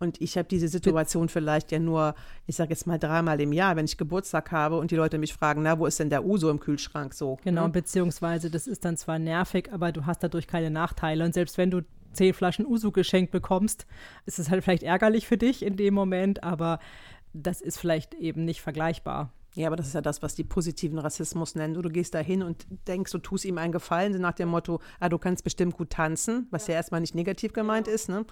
Und 0.00 0.20
ich 0.20 0.38
habe 0.38 0.48
diese 0.48 0.68
Situation 0.68 1.28
vielleicht 1.28 1.72
ja 1.72 1.78
nur, 1.78 2.14
ich 2.46 2.56
sage 2.56 2.70
jetzt 2.70 2.86
mal 2.86 2.98
dreimal 2.98 3.40
im 3.40 3.52
Jahr, 3.52 3.74
wenn 3.76 3.84
ich 3.84 3.96
Geburtstag 3.96 4.52
habe 4.52 4.76
und 4.78 4.90
die 4.90 4.96
Leute 4.96 5.18
mich 5.18 5.34
fragen, 5.34 5.62
na, 5.62 5.78
wo 5.78 5.86
ist 5.86 5.98
denn 5.98 6.08
der 6.10 6.24
Uso 6.24 6.50
im 6.50 6.60
Kühlschrank 6.60 7.14
so? 7.14 7.38
genau, 7.42 7.64
Ne? 7.64 7.70
beziehungsweise 7.70 8.50
das 8.50 8.66
ist 8.66 8.84
dann 8.84 8.96
zwar 8.96 9.18
nervig, 9.18 9.72
aber 9.72 9.90
du 9.90 10.06
hast 10.06 10.22
dadurch 10.22 10.46
keine 10.46 10.70
Nachteile. 10.70 11.24
Und 11.24 11.34
selbst 11.34 11.58
wenn 11.58 11.70
du 11.70 11.82
zehn 12.12 12.32
Flaschen 12.32 12.64
Uso 12.64 12.92
geschenkt 12.92 13.32
bekommst, 13.32 13.86
ist 14.24 14.38
es 14.38 14.50
halt 14.50 14.62
vielleicht 14.64 14.82
ärgerlich 14.84 15.26
für 15.26 15.36
dich 15.36 15.64
in 15.64 15.76
dem 15.76 15.94
Moment, 15.94 16.42
aber 16.42 16.78
das 17.32 17.60
ist 17.60 17.78
vielleicht 17.78 18.14
eben 18.14 18.44
nicht 18.44 18.60
vergleichbar. 18.62 19.32
Ja, 19.54 19.66
aber 19.66 19.76
das 19.76 19.88
ist 19.88 19.94
ja 19.94 20.00
das, 20.00 20.22
was 20.22 20.34
die 20.36 20.44
positiven 20.44 20.98
Rassismus 20.98 21.54
nennen. 21.56 21.74
Du, 21.74 21.82
du 21.82 21.88
gehst 21.90 22.14
da 22.14 22.20
hin 22.20 22.42
und 22.44 22.66
denkst, 22.86 23.10
du 23.10 23.18
tust 23.18 23.44
ihm 23.44 23.58
einen 23.58 23.72
Gefallen, 23.72 24.12
nach 24.20 24.34
dem 24.34 24.48
Motto, 24.50 24.80
ah, 25.00 25.08
du 25.08 25.18
kannst 25.18 25.42
bestimmt 25.42 25.76
gut 25.76 25.90
tanzen, 25.90 26.46
was 26.50 26.68
ja, 26.68 26.74
erstmal 26.74 27.00
nicht 27.00 27.14
negativ 27.16 27.52
gemeint 27.52 27.88
ist, 27.88 28.08
ne? 28.08 28.24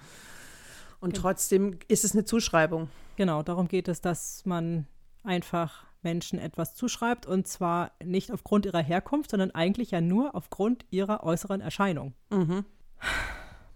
Und 0.99 1.15
trotzdem 1.15 1.77
ist 1.87 2.03
es 2.03 2.13
eine 2.13 2.25
Zuschreibung. 2.25 2.89
Genau, 3.15 3.43
darum 3.43 3.67
geht 3.67 3.87
es, 3.87 4.01
dass 4.01 4.45
man 4.45 4.87
einfach 5.23 5.85
Menschen 6.01 6.39
etwas 6.39 6.75
zuschreibt 6.75 7.25
und 7.25 7.47
zwar 7.47 7.91
nicht 8.03 8.31
aufgrund 8.31 8.65
ihrer 8.65 8.81
Herkunft, 8.81 9.31
sondern 9.31 9.51
eigentlich 9.51 9.91
ja 9.91 10.01
nur 10.01 10.35
aufgrund 10.35 10.85
ihrer 10.89 11.23
äußeren 11.23 11.61
Erscheinung. 11.61 12.13
Mhm. 12.29 12.65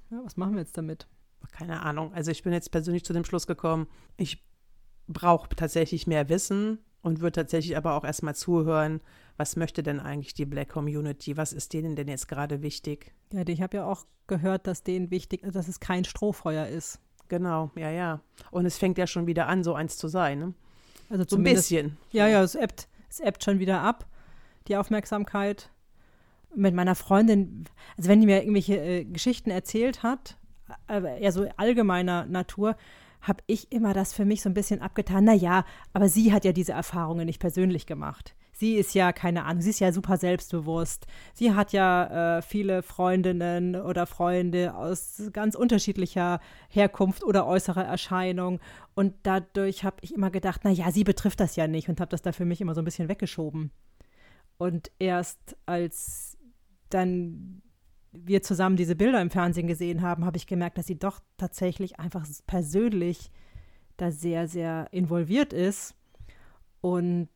Ja, 0.09 0.21
was 0.23 0.37
machen 0.37 0.53
wir 0.53 0.61
jetzt 0.61 0.77
damit? 0.77 1.07
Keine 1.51 1.81
Ahnung. 1.81 2.13
Also 2.13 2.31
ich 2.31 2.43
bin 2.43 2.53
jetzt 2.53 2.71
persönlich 2.71 3.03
zu 3.03 3.13
dem 3.13 3.25
Schluss 3.25 3.47
gekommen, 3.47 3.87
ich 4.17 4.45
brauche 5.07 5.49
tatsächlich 5.49 6.07
mehr 6.07 6.29
Wissen 6.29 6.79
und 7.01 7.19
würde 7.19 7.33
tatsächlich 7.33 7.75
aber 7.75 7.95
auch 7.95 8.03
erstmal 8.03 8.35
zuhören, 8.35 9.01
was 9.37 9.55
möchte 9.55 9.83
denn 9.83 9.99
eigentlich 9.99 10.33
die 10.33 10.45
Black 10.45 10.69
Community? 10.69 11.35
Was 11.35 11.51
ist 11.51 11.73
denen 11.73 11.95
denn 11.95 12.07
jetzt 12.07 12.27
gerade 12.27 12.61
wichtig? 12.61 13.13
Ja, 13.33 13.47
ich 13.47 13.61
habe 13.61 13.77
ja 13.77 13.85
auch 13.85 14.05
gehört, 14.27 14.67
dass 14.67 14.83
denen 14.83 15.09
wichtig 15.11 15.43
ist, 15.43 15.55
dass 15.55 15.67
es 15.67 15.79
kein 15.79 16.05
Strohfeuer 16.05 16.67
ist. 16.67 16.99
Genau, 17.31 17.71
ja, 17.77 17.89
ja. 17.89 18.19
Und 18.51 18.65
es 18.65 18.77
fängt 18.77 18.97
ja 18.97 19.07
schon 19.07 19.25
wieder 19.25 19.47
an, 19.47 19.63
so 19.63 19.73
eins 19.73 19.95
zu 19.95 20.09
sein, 20.09 20.37
ne? 20.39 20.53
Also 21.09 21.23
So 21.25 21.37
ein 21.37 21.43
bisschen. 21.43 21.97
Ja, 22.11 22.27
ja, 22.27 22.43
es 22.43 22.55
ebbt, 22.55 22.89
es 23.09 23.21
ebbt 23.21 23.41
schon 23.41 23.57
wieder 23.59 23.79
ab, 23.81 24.05
die 24.67 24.75
Aufmerksamkeit. 24.75 25.69
mit 26.53 26.75
meiner 26.75 26.95
Freundin, 26.95 27.63
also 27.95 28.09
wenn 28.09 28.19
die 28.19 28.25
mir 28.25 28.41
irgendwelche 28.41 28.75
äh, 28.75 29.05
Geschichten 29.05 29.49
erzählt 29.49 30.03
hat, 30.03 30.35
äh, 30.89 31.21
eher 31.21 31.31
so 31.31 31.47
allgemeiner 31.55 32.25
Natur, 32.25 32.75
habe 33.21 33.41
ich 33.47 33.71
immer 33.71 33.93
das 33.93 34.11
für 34.11 34.25
mich 34.25 34.41
so 34.41 34.49
ein 34.49 34.53
bisschen 34.53 34.81
abgetan. 34.81 35.23
Naja, 35.23 35.63
aber 35.93 36.09
sie 36.09 36.33
hat 36.33 36.43
ja 36.43 36.51
diese 36.51 36.73
Erfahrungen 36.73 37.25
nicht 37.27 37.39
persönlich 37.39 37.85
gemacht. 37.85 38.35
Sie 38.61 38.75
ist 38.75 38.93
ja, 38.93 39.11
keine 39.11 39.45
Ahnung, 39.45 39.63
sie 39.63 39.71
ist 39.71 39.79
ja 39.79 39.91
super 39.91 40.17
selbstbewusst. 40.17 41.07
Sie 41.33 41.55
hat 41.55 41.73
ja 41.73 42.37
äh, 42.37 42.41
viele 42.43 42.83
Freundinnen 42.83 43.75
oder 43.75 44.05
Freunde 44.05 44.75
aus 44.75 45.31
ganz 45.33 45.55
unterschiedlicher 45.55 46.39
Herkunft 46.69 47.23
oder 47.23 47.47
äußerer 47.47 47.83
Erscheinung. 47.83 48.59
Und 48.93 49.15
dadurch 49.23 49.83
habe 49.83 49.97
ich 50.01 50.13
immer 50.13 50.29
gedacht, 50.29 50.63
naja, 50.63 50.91
sie 50.91 51.03
betrifft 51.03 51.39
das 51.39 51.55
ja 51.55 51.65
nicht 51.65 51.89
und 51.89 51.99
habe 51.99 52.11
das 52.11 52.21
da 52.21 52.33
für 52.33 52.45
mich 52.45 52.61
immer 52.61 52.75
so 52.75 52.81
ein 52.81 52.85
bisschen 52.85 53.09
weggeschoben. 53.09 53.71
Und 54.59 54.91
erst 54.99 55.57
als 55.65 56.37
dann 56.89 57.63
wir 58.11 58.43
zusammen 58.43 58.75
diese 58.75 58.95
Bilder 58.95 59.23
im 59.23 59.31
Fernsehen 59.31 59.65
gesehen 59.65 60.03
haben, 60.03 60.23
habe 60.23 60.37
ich 60.37 60.45
gemerkt, 60.45 60.77
dass 60.77 60.85
sie 60.85 60.99
doch 60.99 61.19
tatsächlich 61.37 61.99
einfach 61.99 62.27
persönlich 62.45 63.31
da 63.97 64.11
sehr, 64.11 64.47
sehr 64.47 64.87
involviert 64.91 65.51
ist 65.51 65.95
und 66.79 67.31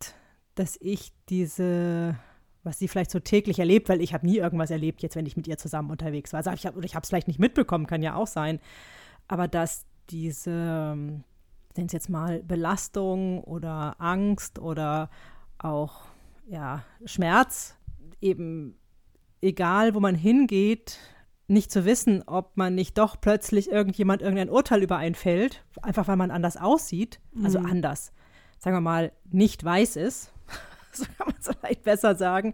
dass 0.55 0.77
ich 0.81 1.13
diese, 1.29 2.15
was 2.63 2.79
sie 2.79 2.87
vielleicht 2.87 3.11
so 3.11 3.19
täglich 3.19 3.59
erlebt, 3.59 3.89
weil 3.89 4.01
ich 4.01 4.13
habe 4.13 4.25
nie 4.25 4.37
irgendwas 4.37 4.71
erlebt, 4.71 5.03
jetzt 5.03 5.15
wenn 5.15 5.25
ich 5.25 5.37
mit 5.37 5.47
ihr 5.47 5.57
zusammen 5.57 5.91
unterwegs 5.91 6.33
war. 6.33 6.37
Also 6.39 6.51
ich 6.51 6.65
hab, 6.65 6.75
oder 6.75 6.85
ich 6.85 6.95
habe 6.95 7.03
es 7.03 7.09
vielleicht 7.09 7.27
nicht 7.27 7.39
mitbekommen, 7.39 7.87
kann 7.87 8.01
ja 8.01 8.15
auch 8.15 8.27
sein. 8.27 8.59
Aber 9.27 9.47
dass 9.47 9.85
diese, 10.09 10.95
nennen 10.95 11.87
es 11.87 11.91
jetzt 11.91 12.09
mal 12.09 12.41
Belastung 12.43 13.43
oder 13.43 13.95
Angst 13.99 14.59
oder 14.59 15.09
auch 15.57 16.01
ja, 16.47 16.83
Schmerz 17.05 17.75
eben 18.21 18.75
egal 19.45 19.95
wo 19.95 19.99
man 19.99 20.15
hingeht, 20.15 20.99
nicht 21.47 21.71
zu 21.71 21.85
wissen, 21.85 22.23
ob 22.25 22.57
man 22.57 22.73
nicht 22.73 22.97
doch 22.97 23.21
plötzlich 23.21 23.71
irgendjemand 23.71 24.21
irgendein 24.21 24.49
Urteil 24.49 24.81
über 24.81 24.97
einen 24.97 25.15
fällt, 25.15 25.63
einfach 25.81 26.07
weil 26.07 26.17
man 26.17 26.31
anders 26.31 26.57
aussieht, 26.57 27.19
also 27.43 27.59
mhm. 27.59 27.67
anders, 27.67 28.11
sagen 28.57 28.75
wir 28.75 28.81
mal, 28.81 29.11
nicht 29.29 29.63
weiß 29.63 29.95
ist, 29.95 30.33
so 30.97 31.05
kann 31.17 31.27
man 31.27 31.35
es 31.39 31.49
vielleicht 31.59 31.83
besser 31.83 32.15
sagen. 32.15 32.53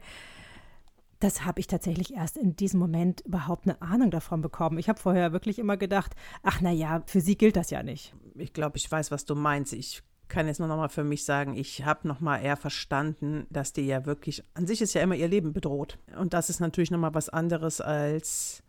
Das 1.20 1.46
habe 1.46 1.60
ich 1.60 1.68
tatsächlich 1.68 2.16
erst 2.16 2.36
in 2.36 2.56
diesem 2.56 2.80
Moment 2.80 3.22
überhaupt 3.22 3.66
eine 3.66 3.80
Ahnung 3.82 4.10
davon 4.10 4.42
bekommen. 4.42 4.80
Ich 4.80 4.90
habe 4.90 5.00
vorher 5.00 5.32
wirklich 5.34 5.60
immer 5.60 5.78
gedacht, 5.78 6.16
ach 6.42 6.62
na 6.62 6.72
ja, 6.72 7.04
für 7.06 7.22
sie 7.22 7.38
gilt 7.38 7.56
das 7.56 7.70
ja 7.70 7.84
nicht. 7.84 8.16
Ich 8.36 8.54
glaube, 8.54 8.78
ich 8.78 8.92
weiß, 8.92 9.12
was 9.12 9.26
du 9.26 9.36
meinst. 9.36 9.74
Ich 9.74 10.02
kann 10.32 10.48
jetzt 10.48 10.60
nur 10.60 10.68
noch 10.68 10.78
mal 10.78 10.90
für 10.90 11.04
mich 11.04 11.24
sagen, 11.26 11.56
ich 11.56 11.86
habe 11.86 12.08
noch 12.08 12.22
mal 12.22 12.38
eher 12.38 12.58
verstanden, 12.58 13.46
dass 13.50 13.74
die 13.74 13.86
ja 13.86 14.06
wirklich, 14.06 14.44
an 14.56 14.66
sich 14.66 14.82
ist 14.82 14.94
ja 14.94 15.02
immer 15.02 15.16
ihr 15.16 15.28
Leben 15.28 15.54
bedroht. 15.54 16.00
Und 16.18 16.34
das 16.34 16.50
ist 16.50 16.60
natürlich 16.60 16.90
noch 16.90 16.98
mal 16.98 17.14
was 17.14 17.30
anderes 17.30 17.82
als, 17.82 18.64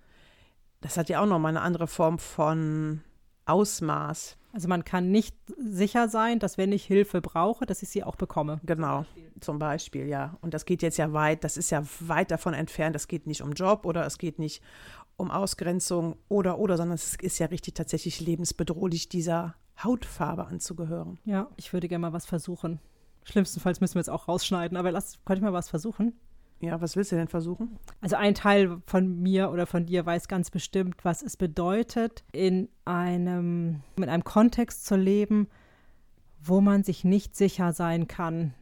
das 0.82 0.98
hat 0.98 1.08
ja 1.08 1.22
auch 1.22 1.26
noch 1.26 1.38
mal 1.38 1.50
eine 1.50 1.62
andere 1.62 1.86
Form 1.86 2.18
von 2.18 3.00
Ausmaß. 3.46 4.36
Also 4.52 4.68
man 4.68 4.84
kann 4.84 5.10
nicht 5.10 5.34
sicher 5.56 6.08
sein, 6.08 6.38
dass 6.38 6.58
wenn 6.58 6.72
ich 6.72 6.84
Hilfe 6.84 7.22
brauche, 7.22 7.64
dass 7.64 7.82
ich 7.82 7.88
sie 7.88 8.04
auch 8.04 8.16
bekomme. 8.16 8.60
Genau, 8.64 9.06
zum 9.40 9.58
Beispiel, 9.58 10.06
ja. 10.06 10.36
Und 10.42 10.52
das 10.52 10.66
geht 10.66 10.82
jetzt 10.82 10.98
ja 10.98 11.12
weit, 11.12 11.42
das 11.42 11.56
ist 11.56 11.70
ja 11.70 11.82
weit 12.00 12.30
davon 12.30 12.52
entfernt. 12.52 12.94
Es 12.94 13.08
geht 13.08 13.26
nicht 13.26 13.42
um 13.42 13.52
Job 13.52 13.86
oder 13.86 14.04
es 14.04 14.18
geht 14.18 14.38
nicht 14.38 14.62
um 15.16 15.30
Ausgrenzung 15.30 16.16
oder 16.28 16.58
oder, 16.58 16.76
sondern 16.76 16.94
es 16.94 17.14
ist 17.16 17.38
ja 17.38 17.46
richtig 17.46 17.74
tatsächlich 17.74 18.20
lebensbedrohlich, 18.20 19.08
dieser 19.08 19.54
Hautfarbe 19.82 20.46
anzugehören. 20.46 21.18
Ja, 21.24 21.48
ich 21.56 21.72
würde 21.72 21.88
gerne 21.88 22.02
mal 22.02 22.12
was 22.12 22.26
versuchen. 22.26 22.78
Schlimmstenfalls 23.24 23.80
müssen 23.80 23.94
wir 23.94 24.00
jetzt 24.00 24.10
auch 24.10 24.28
rausschneiden, 24.28 24.76
aber 24.76 24.92
lass, 24.92 25.18
könnte 25.24 25.38
ich 25.38 25.44
mal 25.44 25.52
was 25.52 25.70
versuchen? 25.70 26.12
Ja, 26.62 26.80
was 26.80 26.94
willst 26.94 27.10
du 27.10 27.16
denn 27.16 27.28
versuchen? 27.28 27.76
Also 28.00 28.14
ein 28.14 28.34
Teil 28.34 28.80
von 28.86 29.20
mir 29.20 29.50
oder 29.50 29.66
von 29.66 29.84
dir 29.84 30.06
weiß 30.06 30.28
ganz 30.28 30.48
bestimmt, 30.50 31.04
was 31.04 31.20
es 31.22 31.36
bedeutet, 31.36 32.22
in 32.32 32.68
einem, 32.84 33.80
in 33.96 34.08
einem 34.08 34.22
Kontext 34.22 34.86
zu 34.86 34.94
leben, 34.94 35.48
wo 36.40 36.60
man 36.60 36.84
sich 36.84 37.04
nicht 37.04 37.34
sicher 37.34 37.72
sein 37.72 38.06
kann 38.06 38.54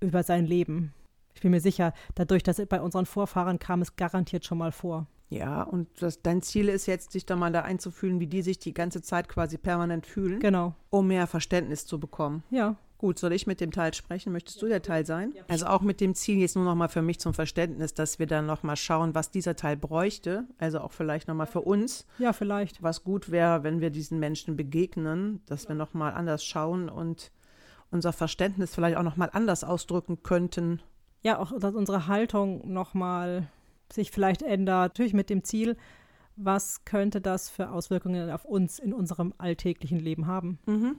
über 0.00 0.24
sein 0.24 0.44
Leben. 0.44 0.92
Ich 1.34 1.40
bin 1.40 1.52
mir 1.52 1.60
sicher, 1.60 1.92
dadurch, 2.16 2.42
dass 2.42 2.58
es 2.58 2.66
bei 2.66 2.80
unseren 2.80 3.06
Vorfahren 3.06 3.60
kam, 3.60 3.80
es 3.80 3.94
garantiert 3.94 4.44
schon 4.44 4.58
mal 4.58 4.72
vor. 4.72 5.06
Ja, 5.28 5.62
und 5.62 5.88
das, 6.02 6.22
dein 6.22 6.42
Ziel 6.42 6.68
ist 6.68 6.86
jetzt, 6.86 7.14
dich 7.14 7.26
da 7.26 7.36
mal 7.36 7.52
da 7.52 7.62
einzufühlen, 7.62 8.20
wie 8.20 8.26
die 8.26 8.42
sich 8.42 8.58
die 8.58 8.74
ganze 8.74 9.02
Zeit 9.02 9.28
quasi 9.28 9.58
permanent 9.58 10.06
fühlen. 10.06 10.40
Genau. 10.40 10.74
Um 10.90 11.08
mehr 11.08 11.26
Verständnis 11.26 11.86
zu 11.86 12.00
bekommen. 12.00 12.42
Ja. 12.50 12.76
Gut, 12.98 13.18
soll 13.18 13.32
ich 13.32 13.46
mit 13.46 13.60
dem 13.60 13.72
Teil 13.72 13.92
sprechen? 13.92 14.32
Möchtest 14.32 14.60
du 14.62 14.68
der 14.68 14.80
Teil 14.80 15.04
sein? 15.04 15.34
Also 15.48 15.66
auch 15.66 15.82
mit 15.82 16.00
dem 16.00 16.14
Ziel 16.14 16.38
jetzt 16.38 16.56
nur 16.56 16.64
noch 16.64 16.74
mal 16.74 16.88
für 16.88 17.02
mich 17.02 17.20
zum 17.20 17.34
Verständnis, 17.34 17.92
dass 17.92 18.18
wir 18.18 18.26
dann 18.26 18.46
noch 18.46 18.62
mal 18.62 18.76
schauen, 18.76 19.14
was 19.14 19.30
dieser 19.30 19.54
Teil 19.54 19.76
bräuchte. 19.76 20.46
Also 20.58 20.80
auch 20.80 20.92
vielleicht 20.92 21.28
noch 21.28 21.34
mal 21.34 21.46
für 21.46 21.60
uns. 21.60 22.06
Ja, 22.18 22.32
vielleicht. 22.32 22.82
Was 22.82 23.04
gut 23.04 23.30
wäre, 23.30 23.64
wenn 23.64 23.80
wir 23.80 23.90
diesen 23.90 24.18
Menschen 24.18 24.56
begegnen, 24.56 25.42
dass 25.46 25.68
wir 25.68 25.74
noch 25.74 25.92
mal 25.92 26.10
anders 26.10 26.42
schauen 26.42 26.88
und 26.88 27.32
unser 27.90 28.12
Verständnis 28.12 28.74
vielleicht 28.74 28.96
auch 28.96 29.02
noch 29.02 29.16
mal 29.16 29.30
anders 29.32 29.62
ausdrücken 29.62 30.22
könnten. 30.22 30.80
Ja, 31.22 31.38
auch 31.38 31.52
dass 31.58 31.74
unsere 31.74 32.06
Haltung 32.06 32.72
noch 32.72 32.94
mal 32.94 33.48
sich 33.92 34.10
vielleicht 34.10 34.42
ändert. 34.42 34.94
Natürlich 34.94 35.14
mit 35.14 35.28
dem 35.28 35.44
Ziel, 35.44 35.76
was 36.36 36.84
könnte 36.84 37.20
das 37.20 37.48
für 37.48 37.70
Auswirkungen 37.70 38.30
auf 38.30 38.44
uns 38.44 38.78
in 38.78 38.92
unserem 38.92 39.34
alltäglichen 39.38 39.98
Leben 39.98 40.26
haben. 40.26 40.58
Mhm. 40.66 40.96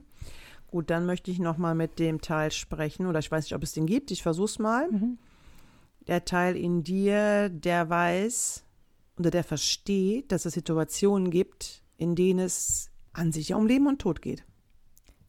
Gut, 0.68 0.90
dann 0.90 1.06
möchte 1.06 1.32
ich 1.32 1.40
noch 1.40 1.58
mal 1.58 1.76
mit 1.76 1.98
dem 1.98 2.20
Teil 2.20 2.52
sprechen, 2.52 3.06
oder 3.06 3.20
ich 3.20 3.32
weiß 3.32 3.46
nicht, 3.46 3.56
ob 3.56 3.64
es 3.64 3.72
den 3.72 3.86
gibt, 3.86 4.12
ich 4.12 4.22
versuche 4.22 4.46
es 4.46 4.60
mal. 4.60 4.92
Mhm. 4.92 5.18
Der 6.08 6.26
Teil 6.26 6.58
in 6.58 6.84
dir, 6.84 7.50
der 7.50 7.90
weiß 7.90 8.64
oder 9.18 9.32
der 9.32 9.44
versteht, 9.44 10.32
dass 10.32 10.46
es 10.46 10.54
Situationen 10.54 11.32
gibt, 11.32 11.82
in 11.98 12.16
denen 12.16 12.40
es 12.40 12.92
an 13.14 13.32
sich 13.32 13.54
um 13.54 13.66
Leben 13.66 13.88
und 13.88 14.00
Tod 14.00 14.22
geht. 14.22 14.46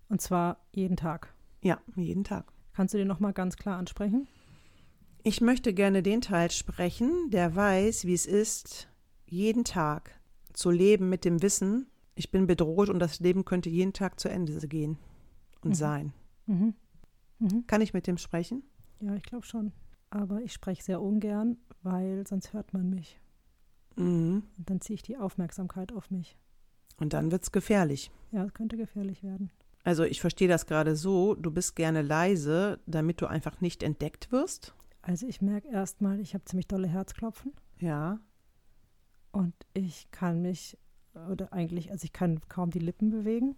Und 0.09 0.21
zwar 0.21 0.59
jeden 0.75 0.97
Tag. 0.97 1.33
Ja, 1.63 1.81
jeden 1.97 2.25
Tag. 2.25 2.53
Kannst 2.75 2.95
du 2.95 2.99
den 2.99 3.09
noch 3.09 3.21
mal 3.21 3.33
ganz 3.33 3.57
klar 3.57 3.79
ansprechen? 3.79 4.27
Ich 5.23 5.41
möchte 5.41 5.73
gerne 5.73 6.03
den 6.03 6.21
Teil 6.21 6.51
sprechen, 6.51 7.31
der 7.31 7.55
weiß, 7.55 8.05
wie 8.05 8.15
es 8.15 8.27
ist, 8.27 8.89
jeden 9.27 9.65
Tag 9.65 10.11
zu 10.53 10.71
leben 10.71 11.09
mit 11.09 11.25
dem 11.25 11.43
Wissen, 11.43 11.87
ich 12.15 12.31
bin 12.31 12.47
bedroht 12.47 12.89
und 12.89 12.99
das 12.99 13.21
Leben 13.21 13.45
könnte 13.45 13.69
jeden 13.71 13.93
Tag 13.93 14.19
zu 14.19 14.29
Ende 14.29 14.67
gehen 14.67 14.99
und 15.63 15.71
mhm. 15.71 15.75
sein. 15.75 16.13
Mhm. 16.47 16.75
Mhm. 17.39 17.67
Kann 17.67 17.81
ich 17.81 17.95
mit 17.95 18.07
dem 18.07 18.19
sprechen? 18.19 18.63
Ja, 19.01 19.15
ich 19.15 19.23
glaube 19.23 19.47
schon. 19.47 19.73
Aber 20.11 20.41
ich 20.41 20.53
spreche 20.53 20.83
sehr 20.83 21.01
ungern, 21.01 21.59
weil 21.83 22.27
sonst 22.27 22.53
hört 22.53 22.73
man 22.73 22.89
mich. 22.91 23.21
Mhm. 23.97 24.45
Und 24.57 24.71
dann 24.71 24.81
ziehe 24.81 24.95
ich 24.95 25.03
die 25.03 25.17
Aufmerksamkeit 25.17 25.93
auf 25.93 26.11
mich. 26.11 26.37
Und 26.99 27.13
dann 27.13 27.31
wird 27.31 27.43
es 27.45 27.53
gefährlich. 27.53 28.11
Ja, 28.33 28.45
es 28.45 28.55
könnte 28.55 28.77
gefährlich 28.77 29.23
werden. 29.23 29.51
Also 29.85 30.05
ich 30.05 30.21
verstehe 30.21 30.49
das 30.49 30.67
gerade 30.67 30.97
so, 30.97 31.35
du 31.35 31.51
bist 31.51 31.77
gerne 31.77 32.03
leise, 32.03 32.81
damit 32.87 33.21
du 33.21 33.27
einfach 33.27 33.61
nicht 33.61 33.83
entdeckt 33.83 34.33
wirst. 34.33 34.75
Also 35.03 35.27
ich 35.27 35.41
merke 35.41 35.69
erstmal, 35.69 36.21
ich 36.21 36.35
habe 36.35 36.45
ziemlich 36.45 36.67
dolle 36.67 36.89
Herzklopfen. 36.89 37.53
Ja. 37.79 38.21
Und 39.33 39.55
ich 39.73 40.11
kann 40.11 40.43
mich, 40.43 40.77
oder 41.31 41.53
eigentlich, 41.53 41.91
also 41.91 42.05
ich 42.05 42.13
kann 42.13 42.41
kaum 42.49 42.71
die 42.71 42.81
Lippen 42.81 43.11
bewegen. 43.11 43.57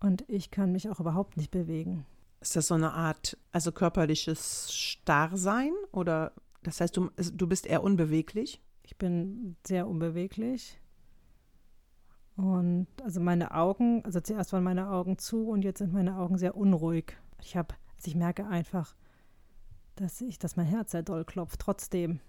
Und 0.00 0.24
ich 0.28 0.50
kann 0.50 0.72
mich 0.72 0.88
auch 0.88 1.00
überhaupt 1.00 1.36
nicht 1.36 1.50
bewegen. 1.50 2.06
Ist 2.40 2.54
das 2.54 2.68
so 2.68 2.74
eine 2.74 2.92
Art, 2.92 3.36
also 3.50 3.72
körperliches 3.72 4.72
Starrsein? 4.72 5.72
Oder 5.92 6.32
das 6.62 6.80
heißt, 6.80 6.96
du, 6.96 7.10
du 7.16 7.46
bist 7.46 7.66
eher 7.66 7.82
unbeweglich? 7.82 8.62
Ich 8.82 8.96
bin 8.96 9.56
sehr 9.66 9.88
unbeweglich. 9.88 10.80
Und 12.36 12.86
also 13.02 13.20
meine 13.20 13.52
Augen, 13.52 14.04
also 14.04 14.20
zuerst 14.20 14.52
waren 14.52 14.62
meine 14.62 14.90
Augen 14.90 15.18
zu 15.18 15.48
und 15.48 15.64
jetzt 15.64 15.78
sind 15.78 15.92
meine 15.92 16.16
Augen 16.16 16.38
sehr 16.38 16.56
unruhig. 16.56 17.16
Ich 17.42 17.56
habe, 17.56 17.74
also 17.96 18.08
ich 18.08 18.14
merke 18.14 18.46
einfach, 18.46 18.94
dass 19.96 20.20
ich, 20.20 20.38
dass 20.38 20.54
mein 20.54 20.66
Herz 20.66 20.92
sehr 20.92 21.02
doll 21.02 21.24
klopft, 21.24 21.58
trotzdem. 21.58 22.20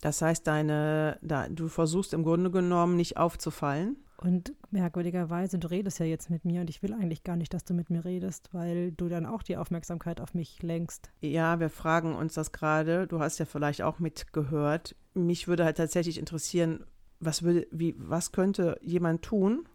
Das 0.00 0.22
heißt, 0.22 0.46
deine, 0.46 1.18
da, 1.20 1.48
du 1.48 1.68
versuchst 1.68 2.14
im 2.14 2.22
Grunde 2.22 2.50
genommen 2.50 2.96
nicht 2.96 3.16
aufzufallen. 3.16 3.96
Und 4.16 4.52
merkwürdigerweise, 4.70 5.58
du 5.58 5.70
redest 5.70 5.98
ja 5.98 6.04
jetzt 6.06 6.28
mit 6.28 6.44
mir 6.44 6.60
und 6.60 6.68
ich 6.68 6.82
will 6.82 6.92
eigentlich 6.92 7.24
gar 7.24 7.36
nicht, 7.36 7.54
dass 7.54 7.64
du 7.64 7.72
mit 7.72 7.88
mir 7.88 8.04
redest, 8.04 8.50
weil 8.52 8.92
du 8.92 9.08
dann 9.08 9.24
auch 9.24 9.42
die 9.42 9.56
Aufmerksamkeit 9.56 10.20
auf 10.20 10.34
mich 10.34 10.62
lenkst. 10.62 11.10
Ja, 11.22 11.58
wir 11.58 11.70
fragen 11.70 12.14
uns 12.14 12.34
das 12.34 12.52
gerade. 12.52 13.06
Du 13.06 13.20
hast 13.20 13.38
ja 13.38 13.46
vielleicht 13.46 13.80
auch 13.82 13.98
mitgehört. 13.98 14.94
Mich 15.14 15.48
würde 15.48 15.64
halt 15.64 15.78
tatsächlich 15.78 16.18
interessieren, 16.18 16.84
was 17.18 17.42
würde, 17.42 17.66
wie, 17.70 17.94
was 17.98 18.32
könnte 18.32 18.78
jemand 18.82 19.22
tun 19.22 19.66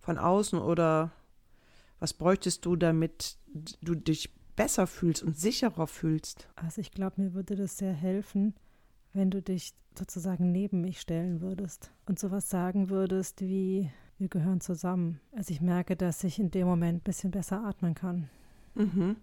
von 0.00 0.18
außen 0.18 0.58
oder 0.58 1.12
was 1.98 2.14
bräuchtest 2.14 2.64
du, 2.64 2.76
damit 2.76 3.38
du 3.82 3.94
dich 3.94 4.34
besser 4.56 4.86
fühlst 4.86 5.22
und 5.22 5.36
sicherer 5.36 5.86
fühlst. 5.86 6.48
Also 6.56 6.80
ich 6.80 6.90
glaube, 6.90 7.20
mir 7.20 7.34
würde 7.34 7.56
das 7.56 7.76
sehr 7.78 7.92
helfen, 7.92 8.54
wenn 9.14 9.30
du 9.30 9.40
dich 9.40 9.72
sozusagen 9.98 10.52
neben 10.52 10.80
mich 10.80 11.00
stellen 11.00 11.40
würdest 11.40 11.92
und 12.06 12.18
sowas 12.18 12.50
sagen 12.50 12.90
würdest 12.90 13.40
wie, 13.40 13.90
wir 14.18 14.28
gehören 14.28 14.60
zusammen. 14.60 15.20
Also 15.32 15.52
ich 15.52 15.60
merke, 15.60 15.96
dass 15.96 16.22
ich 16.24 16.38
in 16.38 16.50
dem 16.50 16.66
Moment 16.66 16.98
ein 16.98 17.04
bisschen 17.04 17.30
besser 17.30 17.64
atmen 17.64 17.94
kann. 17.94 18.28
Mhm. 18.74 19.16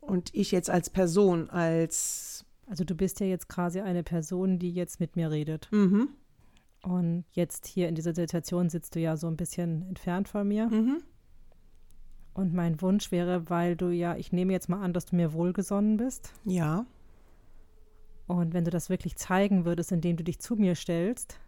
Und 0.00 0.32
ich 0.34 0.52
jetzt 0.52 0.70
als 0.70 0.88
Person, 0.90 1.50
als 1.50 2.46
Also 2.66 2.84
du 2.84 2.94
bist 2.94 3.20
ja 3.20 3.26
jetzt 3.26 3.48
quasi 3.48 3.80
eine 3.80 4.02
Person, 4.02 4.58
die 4.58 4.72
jetzt 4.72 4.98
mit 5.00 5.16
mir 5.16 5.30
redet. 5.30 5.68
Mhm. 5.70 6.08
Und 6.82 7.24
jetzt 7.32 7.66
hier 7.66 7.88
in 7.88 7.94
dieser 7.94 8.14
Situation 8.14 8.68
sitzt 8.68 8.94
du 8.94 9.00
ja 9.00 9.16
so 9.16 9.28
ein 9.28 9.36
bisschen 9.36 9.82
entfernt 9.88 10.28
von 10.28 10.46
mir. 10.46 10.68
Mhm. 10.68 11.02
Und 12.34 12.52
mein 12.52 12.80
Wunsch 12.82 13.10
wäre, 13.12 13.48
weil 13.48 13.76
du 13.76 13.90
ja, 13.90 14.16
ich 14.16 14.30
nehme 14.32 14.52
jetzt 14.52 14.68
mal 14.68 14.82
an, 14.82 14.92
dass 14.92 15.06
du 15.06 15.16
mir 15.16 15.32
wohlgesonnen 15.32 15.96
bist. 15.96 16.32
Ja. 16.44 16.84
Und 18.26 18.54
wenn 18.54 18.64
du 18.64 18.70
das 18.70 18.90
wirklich 18.90 19.16
zeigen 19.16 19.64
würdest, 19.64 19.92
indem 19.92 20.16
du 20.16 20.24
dich 20.24 20.40
zu 20.40 20.56
mir 20.56 20.74
stellst 20.74 21.38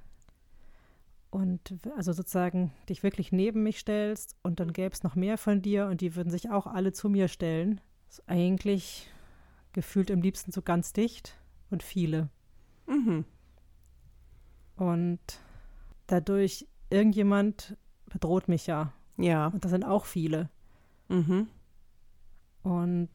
und 1.30 1.76
also 1.96 2.12
sozusagen 2.12 2.72
dich 2.88 3.02
wirklich 3.02 3.32
neben 3.32 3.62
mich 3.62 3.80
stellst 3.80 4.36
und 4.42 4.60
dann 4.60 4.72
gäbe 4.72 4.94
es 4.94 5.02
noch 5.02 5.14
mehr 5.14 5.38
von 5.38 5.60
dir 5.60 5.86
und 5.86 6.00
die 6.00 6.14
würden 6.14 6.30
sich 6.30 6.50
auch 6.50 6.66
alle 6.66 6.92
zu 6.92 7.08
mir 7.08 7.28
stellen. 7.28 7.80
Ist 8.08 8.28
eigentlich 8.28 9.10
gefühlt 9.72 10.10
am 10.10 10.22
liebsten 10.22 10.52
so 10.52 10.62
ganz 10.62 10.92
dicht 10.92 11.36
und 11.70 11.82
viele. 11.82 12.30
Mhm. 12.86 13.24
Und 14.76 15.20
dadurch, 16.06 16.66
irgendjemand 16.90 17.76
bedroht 18.06 18.48
mich 18.48 18.66
ja. 18.66 18.92
Ja. 19.16 19.48
Und 19.48 19.64
das 19.64 19.72
sind 19.72 19.84
auch 19.84 20.04
viele. 20.04 20.48
Mhm. 21.08 21.48
Und 22.62 23.10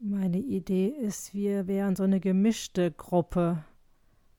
meine 0.00 0.38
Idee 0.38 0.88
ist, 0.88 1.34
wir 1.34 1.66
wären 1.66 1.96
so 1.96 2.02
eine 2.02 2.20
gemischte 2.20 2.90
Gruppe. 2.90 3.64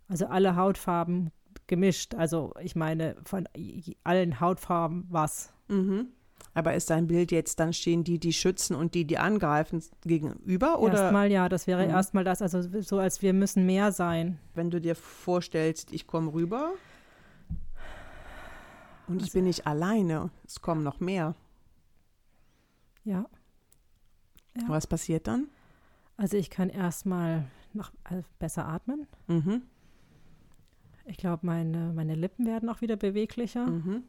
Also 0.07 0.25
alle 0.27 0.55
Hautfarben 0.55 1.31
gemischt. 1.67 2.15
Also 2.15 2.53
ich 2.61 2.75
meine, 2.75 3.15
von 3.23 3.47
allen 4.03 4.39
Hautfarben 4.39 5.05
was. 5.09 5.53
Mhm. 5.69 6.07
Aber 6.53 6.73
ist 6.73 6.89
dein 6.89 7.07
Bild 7.07 7.31
jetzt, 7.31 7.59
dann 7.59 7.71
stehen 7.71 8.03
die, 8.03 8.19
die 8.19 8.33
schützen 8.33 8.75
und 8.75 8.93
die, 8.93 9.05
die 9.05 9.17
angreifen, 9.19 9.81
gegenüber? 10.01 10.79
Oder 10.79 10.99
Erstmal 10.99 11.31
ja, 11.31 11.47
das 11.47 11.67
wäre 11.67 11.85
Mhm. 11.85 11.91
erstmal 11.91 12.23
das. 12.23 12.41
Also 12.41 12.61
so 12.81 12.97
als 12.99 13.21
wir 13.21 13.31
müssen 13.33 13.65
mehr 13.65 13.91
sein. 13.91 14.37
wenn 14.53 14.69
du 14.69 14.81
dir 14.81 14.95
vorstellst, 14.95 15.93
ich 15.93 16.07
komme 16.07 16.33
rüber 16.33 16.73
und 19.07 19.21
ich 19.21 19.31
bin 19.31 19.45
nicht 19.45 19.65
alleine, 19.65 20.29
es 20.45 20.61
kommen 20.61 20.83
noch 20.83 20.99
mehr. 20.99 21.35
Ja. 23.05 23.25
Ja. 24.57 24.67
Was 24.67 24.87
passiert 24.87 25.27
dann? 25.27 25.47
Also 26.17 26.37
ich 26.37 26.49
kann 26.49 26.69
erstmal 26.69 27.45
noch 27.73 27.91
äh, 28.09 28.21
besser 28.39 28.67
atmen. 28.67 29.07
Mhm. 29.27 29.63
Ich 31.05 31.17
glaube, 31.17 31.45
meine, 31.45 31.93
meine 31.93 32.15
Lippen 32.15 32.45
werden 32.45 32.69
auch 32.69 32.81
wieder 32.81 32.95
beweglicher. 32.95 33.65
Mhm. 33.65 34.03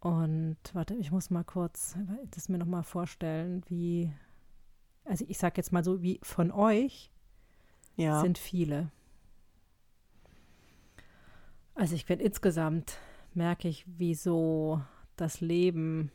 Und 0.00 0.56
warte, 0.72 0.94
ich 0.94 1.10
muss 1.10 1.30
mal 1.30 1.44
kurz 1.44 1.96
das 2.30 2.48
mir 2.48 2.58
noch 2.58 2.66
mal 2.66 2.82
vorstellen, 2.82 3.62
wie, 3.68 4.12
also 5.04 5.24
ich 5.28 5.38
sag 5.38 5.56
jetzt 5.56 5.72
mal 5.72 5.84
so, 5.84 6.02
wie 6.02 6.20
von 6.22 6.50
euch 6.52 7.10
Ja. 7.96 8.20
sind 8.20 8.38
viele. 8.38 8.90
Also 11.74 11.94
ich 11.94 12.06
bin 12.06 12.20
insgesamt, 12.20 12.98
merke 13.34 13.68
ich, 13.68 13.84
wie 13.98 14.14
so 14.14 14.80
das 15.16 15.40
Leben 15.40 16.10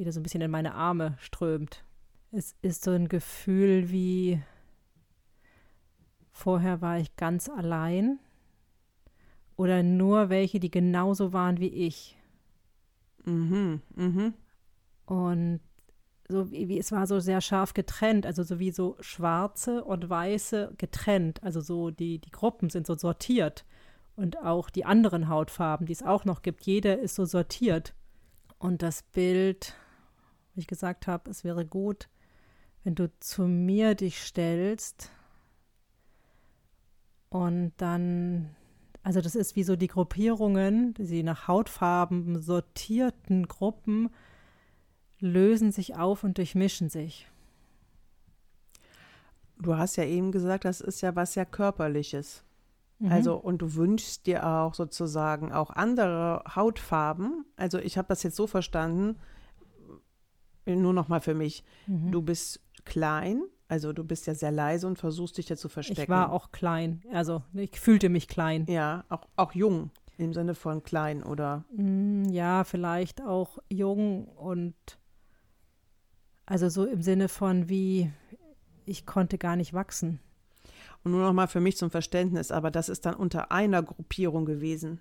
wieder 0.00 0.12
so 0.12 0.20
ein 0.20 0.22
bisschen 0.22 0.40
in 0.40 0.50
meine 0.50 0.74
Arme 0.74 1.16
strömt. 1.20 1.84
Es 2.32 2.56
ist 2.62 2.82
so 2.82 2.90
ein 2.90 3.08
Gefühl 3.08 3.90
wie, 3.90 4.42
vorher 6.32 6.80
war 6.80 6.98
ich 6.98 7.14
ganz 7.16 7.48
allein 7.48 8.18
oder 9.56 9.82
nur 9.82 10.30
welche, 10.30 10.58
die 10.58 10.70
genauso 10.70 11.32
waren 11.32 11.60
wie 11.60 11.68
ich. 11.68 12.16
Mhm. 13.24 13.82
Mhm. 13.94 14.34
Und 15.04 15.60
so 16.28 16.50
wie, 16.50 16.68
wie 16.68 16.78
es 16.78 16.92
war 16.92 17.06
so 17.06 17.20
sehr 17.20 17.40
scharf 17.40 17.74
getrennt, 17.74 18.24
also 18.24 18.42
so 18.42 18.58
wie 18.58 18.70
so 18.70 18.96
schwarze 19.00 19.84
und 19.84 20.08
weiße 20.08 20.74
getrennt. 20.78 21.42
Also 21.42 21.60
so 21.60 21.90
die, 21.90 22.18
die 22.20 22.30
Gruppen 22.30 22.70
sind 22.70 22.86
so 22.86 22.94
sortiert. 22.94 23.64
Und 24.16 24.38
auch 24.38 24.70
die 24.70 24.84
anderen 24.84 25.28
Hautfarben, 25.28 25.86
die 25.86 25.92
es 25.92 26.02
auch 26.02 26.24
noch 26.24 26.42
gibt, 26.42 26.64
jeder 26.64 26.98
ist 26.98 27.14
so 27.14 27.24
sortiert. 27.24 27.94
Und 28.58 28.82
das 28.82 29.02
Bild, 29.02 29.74
wie 30.54 30.60
ich 30.60 30.66
gesagt 30.66 31.06
habe, 31.06 31.30
es 31.30 31.44
wäre 31.44 31.64
gut, 31.64 32.08
wenn 32.84 32.94
du 32.94 33.10
zu 33.20 33.42
mir 33.42 33.94
dich 33.94 34.20
stellst 34.20 35.10
und 37.28 37.72
dann, 37.76 38.50
also 39.02 39.20
das 39.20 39.34
ist 39.34 39.54
wie 39.56 39.62
so 39.62 39.76
die 39.76 39.86
Gruppierungen, 39.86 40.94
die 40.94 41.22
nach 41.22 41.46
Hautfarben 41.46 42.40
sortierten 42.40 43.46
Gruppen 43.46 44.10
lösen 45.20 45.70
sich 45.70 45.96
auf 45.96 46.24
und 46.24 46.38
durchmischen 46.38 46.88
sich. 46.88 47.28
Du 49.58 49.76
hast 49.76 49.96
ja 49.96 50.04
eben 50.04 50.32
gesagt, 50.32 50.64
das 50.64 50.80
ist 50.80 51.02
ja 51.02 51.14
was 51.14 51.34
sehr 51.34 51.46
körperliches. 51.46 52.42
Mhm. 52.98 53.12
Also 53.12 53.36
und 53.36 53.58
du 53.58 53.74
wünschst 53.74 54.26
dir 54.26 54.46
auch 54.46 54.74
sozusagen 54.74 55.52
auch 55.52 55.70
andere 55.70 56.42
Hautfarben. 56.54 57.44
Also 57.56 57.78
ich 57.78 57.98
habe 57.98 58.08
das 58.08 58.22
jetzt 58.22 58.36
so 58.36 58.46
verstanden, 58.46 59.18
nur 60.76 60.92
noch 60.92 61.08
mal 61.08 61.20
für 61.20 61.34
mich. 61.34 61.64
Mhm. 61.86 62.10
Du 62.12 62.22
bist 62.22 62.60
klein, 62.84 63.42
also 63.68 63.92
du 63.92 64.04
bist 64.04 64.26
ja 64.26 64.34
sehr 64.34 64.50
leise 64.52 64.86
und 64.86 64.98
versuchst 64.98 65.38
dich 65.38 65.48
ja 65.48 65.56
zu 65.56 65.68
verstecken. 65.68 66.02
ich 66.02 66.08
war 66.08 66.32
auch 66.32 66.50
klein, 66.52 67.02
also 67.12 67.42
ich 67.54 67.78
fühlte 67.78 68.08
mich 68.08 68.26
klein. 68.28 68.66
Ja, 68.68 69.04
auch, 69.08 69.26
auch 69.36 69.52
jung 69.52 69.90
im 70.18 70.32
Sinne 70.34 70.54
von 70.54 70.82
klein 70.82 71.22
oder 71.22 71.64
Mm, 71.74 72.24
Ja, 72.30 72.64
vielleicht 72.64 73.22
auch 73.22 73.58
jung 73.70 74.26
und 74.28 74.74
also 76.46 76.68
so 76.68 76.84
im 76.84 77.02
Sinne 77.02 77.28
von 77.28 77.68
wie 77.68 78.10
ich 78.86 79.06
konnte 79.06 79.38
gar 79.38 79.56
nicht 79.56 79.72
wachsen. 79.72 80.20
und 81.04 81.12
nur 81.12 81.22
noch 81.22 81.32
mal 81.32 81.46
für 81.46 81.60
mich 81.60 81.76
zum 81.76 81.90
Verständnis, 81.90 82.50
aber 82.50 82.70
das 82.70 82.88
ist 82.88 83.06
dann 83.06 83.14
unter 83.14 83.52
einer 83.52 83.82
Gruppierung 83.82 84.44
gewesen. 84.44 85.00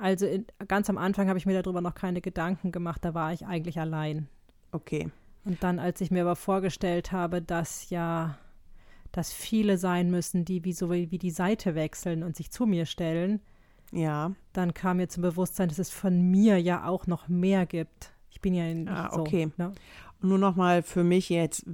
Also 0.00 0.26
in, 0.26 0.46
ganz 0.66 0.88
am 0.90 0.98
Anfang 0.98 1.28
habe 1.28 1.38
ich 1.38 1.46
mir 1.46 1.60
darüber 1.62 1.80
noch 1.80 1.94
keine 1.94 2.20
Gedanken 2.20 2.72
gemacht, 2.72 3.04
da 3.04 3.14
war 3.14 3.32
ich 3.32 3.46
eigentlich 3.46 3.78
allein. 3.78 4.28
Okay. 4.72 5.10
Und 5.44 5.62
dann, 5.62 5.78
als 5.78 6.00
ich 6.00 6.10
mir 6.10 6.22
aber 6.22 6.36
vorgestellt 6.36 7.12
habe, 7.12 7.42
dass 7.42 7.90
ja, 7.90 8.38
dass 9.12 9.32
viele 9.32 9.76
sein 9.76 10.10
müssen, 10.10 10.44
die 10.44 10.64
wie 10.64 10.72
so 10.72 10.90
wie 10.90 11.06
die 11.18 11.30
Seite 11.30 11.74
wechseln 11.74 12.22
und 12.22 12.36
sich 12.36 12.50
zu 12.50 12.66
mir 12.66 12.86
stellen, 12.86 13.40
Ja, 13.92 14.32
dann 14.52 14.72
kam 14.72 14.96
mir 14.98 15.08
zum 15.08 15.22
Bewusstsein, 15.22 15.68
dass 15.68 15.78
es 15.78 15.90
von 15.90 16.30
mir 16.30 16.58
ja 16.60 16.86
auch 16.86 17.06
noch 17.06 17.28
mehr 17.28 17.66
gibt. 17.66 18.12
Ich 18.30 18.40
bin 18.40 18.54
ja 18.54 18.64
nicht 18.72 18.88
Ah, 18.90 19.10
so. 19.12 19.20
okay. 19.20 19.50
Ne? 19.58 19.72
und 20.22 20.28
nur 20.28 20.38
noch 20.38 20.54
mal 20.56 20.82
für 20.82 21.02
mich 21.04 21.28
jetzt, 21.28 21.64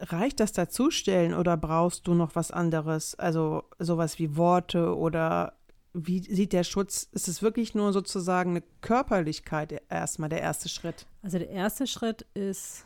reicht 0.00 0.38
das 0.40 0.52
dazustellen 0.52 1.34
oder 1.34 1.56
brauchst 1.56 2.06
du 2.06 2.14
noch 2.14 2.34
was 2.36 2.50
anderes? 2.50 3.14
Also 3.16 3.64
sowas 3.78 4.18
wie 4.18 4.36
Worte 4.36 4.94
oder 4.96 5.54
wie 5.94 6.18
sieht 6.20 6.52
der 6.52 6.64
Schutz? 6.64 7.08
Ist 7.12 7.28
es 7.28 7.40
wirklich 7.40 7.74
nur 7.74 7.92
sozusagen 7.92 8.50
eine 8.50 8.62
Körperlichkeit 8.80 9.80
erstmal 9.88 10.28
der 10.28 10.40
erste 10.40 10.68
Schritt? 10.68 11.06
Also 11.22 11.38
der 11.38 11.48
erste 11.50 11.86
Schritt 11.86 12.22
ist 12.34 12.84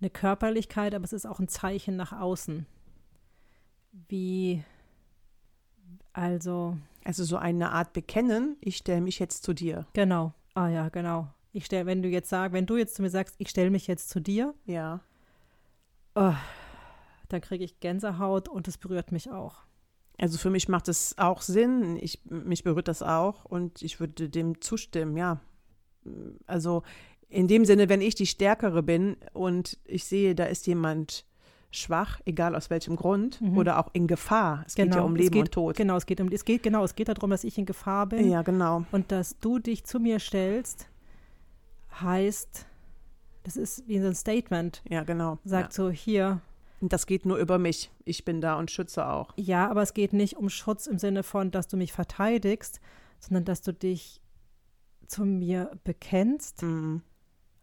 eine 0.00 0.10
Körperlichkeit, 0.10 0.94
aber 0.94 1.04
es 1.04 1.12
ist 1.12 1.26
auch 1.26 1.38
ein 1.40 1.48
Zeichen 1.48 1.96
nach 1.96 2.12
außen. 2.12 2.66
Wie, 4.08 4.62
also, 6.12 6.76
Also 7.04 7.24
so 7.24 7.36
eine 7.36 7.70
Art 7.72 7.92
Bekennen, 7.92 8.56
ich 8.60 8.76
stelle 8.78 9.00
mich 9.00 9.18
jetzt 9.18 9.42
zu 9.42 9.52
dir. 9.54 9.86
genau. 9.92 10.32
Ah 10.54 10.68
ja, 10.68 10.88
genau. 10.88 11.28
Ich 11.52 11.66
stell, 11.66 11.86
wenn 11.86 12.02
du 12.02 12.08
jetzt 12.08 12.28
sagst, 12.30 12.52
wenn 12.52 12.66
du 12.66 12.76
jetzt 12.76 12.96
zu 12.96 13.02
mir 13.02 13.10
sagst, 13.10 13.36
ich 13.38 13.48
stelle 13.48 13.70
mich 13.70 13.86
jetzt 13.86 14.08
zu 14.08 14.20
dir, 14.20 14.54
Ja. 14.66 15.00
oh, 16.16 16.34
dann 17.28 17.40
kriege 17.40 17.64
ich 17.64 17.78
Gänsehaut 17.80 18.48
und 18.48 18.66
es 18.66 18.76
berührt 18.78 19.12
mich 19.12 19.30
auch. 19.30 19.62
Also 20.20 20.36
für 20.38 20.50
mich 20.50 20.68
macht 20.68 20.88
es 20.88 21.16
auch 21.16 21.42
Sinn. 21.42 21.96
Ich, 22.00 22.20
mich 22.24 22.64
berührt 22.64 22.88
das 22.88 23.02
auch 23.02 23.44
und 23.44 23.82
ich 23.82 24.00
würde 24.00 24.28
dem 24.28 24.60
zustimmen, 24.60 25.16
ja. 25.16 25.40
Also 26.46 26.82
in 27.28 27.46
dem 27.46 27.64
Sinne, 27.64 27.88
wenn 27.88 28.00
ich 28.00 28.14
die 28.14 28.26
Stärkere 28.26 28.82
bin 28.82 29.16
und 29.32 29.78
ich 29.84 30.04
sehe, 30.04 30.34
da 30.34 30.44
ist 30.44 30.66
jemand 30.66 31.24
schwach, 31.70 32.20
egal 32.24 32.56
aus 32.56 32.70
welchem 32.70 32.96
Grund, 32.96 33.40
Mhm. 33.42 33.58
oder 33.58 33.78
auch 33.78 33.90
in 33.92 34.06
Gefahr. 34.06 34.64
Es 34.66 34.74
geht 34.74 34.94
ja 34.94 35.02
um 35.02 35.14
es 35.14 35.20
Leben 35.20 35.32
geht, 35.34 35.42
und 35.42 35.52
Tod. 35.52 35.76
Genau, 35.76 35.96
es 35.96 36.06
geht 36.06 36.20
um 36.20 36.28
es 36.28 36.44
geht 36.46 36.62
genau, 36.62 36.82
es 36.82 36.94
geht 36.94 37.08
darum, 37.08 37.28
dass 37.30 37.44
ich 37.44 37.58
in 37.58 37.66
Gefahr 37.66 38.06
bin 38.06 38.30
Ja, 38.30 38.40
genau. 38.42 38.86
und 38.90 39.12
dass 39.12 39.38
du 39.38 39.58
dich 39.58 39.84
zu 39.84 40.00
mir 40.00 40.18
stellst, 40.18 40.88
heißt, 42.00 42.66
das 43.42 43.56
ist 43.56 43.86
wie 43.86 44.00
so 44.00 44.06
ein 44.06 44.14
Statement. 44.14 44.82
Ja, 44.88 45.04
genau. 45.04 45.38
Sagt 45.44 45.76
ja. 45.76 45.84
so 45.84 45.90
hier, 45.90 46.40
Das 46.80 47.06
geht 47.06 47.26
nur 47.26 47.38
über 47.38 47.58
mich. 47.58 47.90
Ich 48.04 48.24
bin 48.24 48.40
da 48.40 48.54
und 48.54 48.70
schütze 48.70 49.08
auch. 49.08 49.32
Ja, 49.36 49.68
aber 49.68 49.82
es 49.82 49.94
geht 49.94 50.12
nicht 50.12 50.36
um 50.36 50.48
Schutz 50.48 50.86
im 50.86 50.98
Sinne 50.98 51.22
von, 51.22 51.50
dass 51.50 51.66
du 51.66 51.76
mich 51.76 51.92
verteidigst, 51.92 52.80
sondern 53.18 53.44
dass 53.44 53.62
du 53.62 53.72
dich 53.72 54.20
zu 55.06 55.24
mir 55.24 55.72
bekennst. 55.84 56.62
Mhm. 56.62 57.02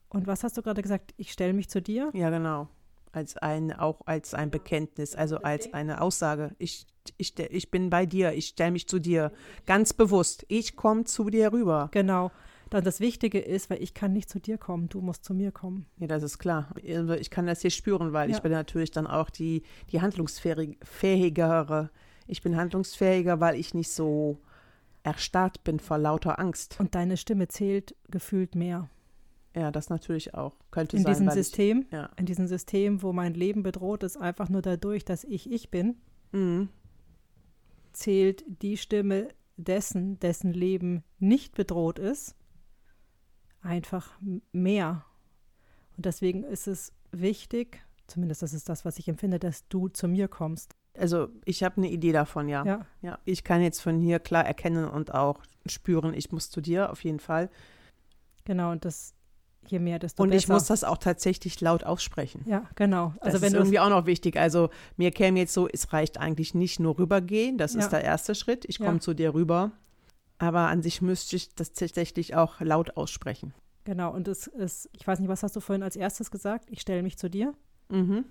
Und 0.10 0.28
was 0.28 0.44
hast 0.44 0.58
du 0.58 0.62
gerade 0.62 0.82
gesagt? 0.82 1.14
Ich 1.18 1.32
stelle 1.32 1.54
mich 1.54 1.70
zu 1.70 1.82
dir? 1.82 2.10
Ja, 2.14 2.30
genau. 2.30 2.68
Als 3.12 3.38
ein, 3.38 3.72
auch 3.72 4.02
als 4.06 4.34
ein 4.34 4.52
Bekenntnis, 4.52 5.16
also 5.16 5.38
als 5.38 5.74
eine 5.74 6.02
Aussage. 6.02 6.54
Ich, 6.58 6.86
ich, 7.18 7.38
ich 7.40 7.72
bin 7.72 7.90
bei 7.90 8.06
dir, 8.06 8.34
ich 8.34 8.48
stelle 8.48 8.72
mich 8.72 8.90
zu 8.90 9.00
dir. 9.00 9.32
Ganz 9.66 9.94
bewusst. 9.94 10.46
Ich 10.50 10.76
komme 10.76 11.06
zu 11.06 11.30
dir 11.30 11.54
rüber. 11.54 11.90
Genau. 11.92 12.32
Dann 12.76 12.84
das 12.84 13.00
Wichtige 13.00 13.40
ist, 13.40 13.70
weil 13.70 13.82
ich 13.82 13.94
kann 13.94 14.12
nicht 14.12 14.30
zu 14.30 14.40
dir 14.40 14.58
kommen, 14.58 14.90
du 14.90 15.00
musst 15.02 15.24
zu 15.24 15.34
mir 15.34 15.52
kommen. 15.52 15.86
Ja, 15.98 16.08
das 16.08 16.24
ist 16.24 16.40
klar. 16.40 16.74
Also 16.86 17.14
ich 17.14 17.30
kann 17.30 17.48
das 17.48 17.62
hier 17.62 17.70
spüren, 17.70 18.12
weil 18.14 18.30
ja. 18.30 18.36
ich 18.36 18.42
bin 18.42 18.52
natürlich 18.52 18.92
dann 18.92 19.08
auch 19.08 19.30
die, 19.30 19.64
die 19.92 20.02
handlungsfähigere. 20.02 21.90
Ich 22.28 22.42
bin 22.42 22.58
handlungsfähiger, 22.58 23.40
weil 23.40 23.56
ich 23.56 23.74
nicht 23.74 23.92
so 23.92 24.40
erstarrt 25.04 25.64
bin 25.64 25.80
vor 25.80 25.98
lauter 25.98 26.38
Angst. 26.40 26.78
Und 26.80 26.96
deine 26.96 27.16
Stimme 27.16 27.48
zählt 27.48 27.96
gefühlt 28.10 28.56
mehr. 28.56 28.90
Ja, 29.56 29.72
das 29.72 29.90
natürlich 29.90 30.34
auch. 30.34 30.54
Könnte 30.72 30.98
in 30.98 31.04
sein. 31.04 31.14
Diesem 31.14 31.30
System, 31.30 31.86
ich, 31.88 31.94
ja. 31.94 32.10
In 32.18 32.26
diesem 32.26 32.48
System, 32.48 33.02
wo 33.02 33.14
mein 33.14 33.36
Leben 33.36 33.64
bedroht 33.64 34.04
ist, 34.04 34.18
einfach 34.18 34.50
nur 34.50 34.62
dadurch, 34.62 35.06
dass 35.06 35.24
ich 35.24 35.50
ich 35.50 35.72
bin, 35.72 35.96
mhm. 36.34 36.68
zählt 37.94 38.44
die 38.48 38.76
Stimme 38.76 39.30
dessen, 39.56 40.20
dessen 40.20 40.52
Leben 40.52 41.04
nicht 41.20 41.56
bedroht 41.56 42.00
ist, 42.00 42.36
einfach 43.66 44.12
mehr. 44.52 45.06
Und 45.98 46.06
deswegen 46.06 46.44
ist 46.44 46.68
es 46.68 46.94
wichtig, 47.12 47.82
zumindest 48.08 48.42
das 48.42 48.54
ist 48.54 48.70
das, 48.70 48.86
was 48.86 48.98
ich 49.00 49.08
empfinde, 49.08 49.40
dass 49.40 49.68
du 49.68 49.88
zu 49.88 50.08
mir 50.08 50.28
kommst. 50.28 50.76
Also 50.98 51.28
ich 51.44 51.64
habe 51.64 51.78
eine 51.78 51.90
Idee 51.90 52.12
davon, 52.12 52.48
ja. 52.48 52.66
ja. 52.66 52.86
Ja. 53.02 53.20
Ich 53.26 53.44
kann 53.44 53.62
jetzt 53.62 53.82
von 53.82 54.00
hier 54.00 54.20
klar 54.20 54.46
erkennen 54.46 54.86
und 54.86 55.14
auch 55.14 55.42
spüren, 55.66 56.14
ich 56.14 56.32
muss 56.32 56.50
zu 56.50 56.62
dir 56.62 56.92
auf 56.92 57.04
jeden 57.04 57.20
Fall. 57.20 57.50
Genau, 58.46 58.72
und 58.72 58.86
das 58.86 59.14
je 59.68 59.80
mehr, 59.80 60.00
desto 60.00 60.24
und 60.24 60.30
besser. 60.30 60.36
Und 60.36 60.44
ich 60.44 60.48
muss 60.48 60.68
das 60.68 60.84
auch 60.84 60.98
tatsächlich 60.98 61.60
laut 61.60 61.84
aussprechen. 61.84 62.44
Ja, 62.46 62.66
genau. 62.76 63.14
Also 63.20 63.34
das 63.34 63.42
wenn 63.42 63.48
ist 63.48 63.54
irgendwie 63.56 63.80
auch 63.80 63.90
noch 63.90 64.06
wichtig. 64.06 64.38
Also 64.38 64.70
mir 64.96 65.12
käme 65.12 65.40
jetzt 65.40 65.54
so, 65.54 65.68
es 65.68 65.92
reicht 65.92 66.20
eigentlich 66.20 66.54
nicht 66.54 66.80
nur 66.80 66.98
rübergehen, 66.98 67.58
das 67.58 67.74
ja. 67.74 67.80
ist 67.80 67.90
der 67.90 68.04
erste 68.04 68.36
Schritt. 68.36 68.66
Ich 68.66 68.78
komme 68.78 68.94
ja. 68.94 69.00
zu 69.00 69.14
dir 69.14 69.34
rüber. 69.34 69.72
Aber 70.38 70.68
an 70.68 70.82
sich 70.82 71.02
müsste 71.02 71.36
ich 71.36 71.56
das 71.56 71.74
tatsächlich 71.74 72.36
auch 72.36 72.60
laut 72.60 72.98
aussprechen. 72.98 73.54
Genau, 73.86 74.14
und 74.14 74.28
es 74.28 74.48
ist, 74.48 74.90
ich 74.94 75.06
weiß 75.06 75.20
nicht, 75.20 75.30
was 75.30 75.44
hast 75.44 75.56
du 75.56 75.60
vorhin 75.60 75.84
als 75.84 75.96
erstes 75.96 76.32
gesagt? 76.32 76.70
Ich 76.70 76.82
stelle 76.82 77.04
mich 77.04 77.18
zu 77.18 77.30
dir. 77.30 77.54
Mhm. 77.90 78.26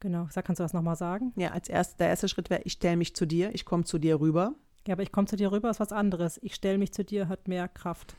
Genau, 0.00 0.26
sag, 0.30 0.44
kannst 0.44 0.58
du 0.58 0.64
das 0.64 0.72
nochmal 0.72 0.96
sagen? 0.96 1.32
Ja, 1.36 1.50
als 1.50 1.68
erst, 1.68 2.00
der 2.00 2.08
erste 2.08 2.28
Schritt 2.28 2.50
wäre, 2.50 2.62
ich 2.64 2.72
stelle 2.72 2.96
mich 2.96 3.14
zu 3.14 3.26
dir, 3.26 3.54
ich 3.54 3.64
komme 3.64 3.84
zu 3.84 3.98
dir 3.98 4.18
rüber. 4.18 4.54
Ja, 4.86 4.94
aber 4.94 5.02
ich 5.02 5.12
komme 5.12 5.28
zu 5.28 5.36
dir 5.36 5.52
rüber 5.52 5.70
ist 5.70 5.78
was 5.78 5.92
anderes. 5.92 6.40
Ich 6.42 6.54
stelle 6.54 6.78
mich 6.78 6.92
zu 6.92 7.04
dir 7.04 7.28
hat 7.28 7.46
mehr 7.46 7.68
Kraft. 7.68 8.16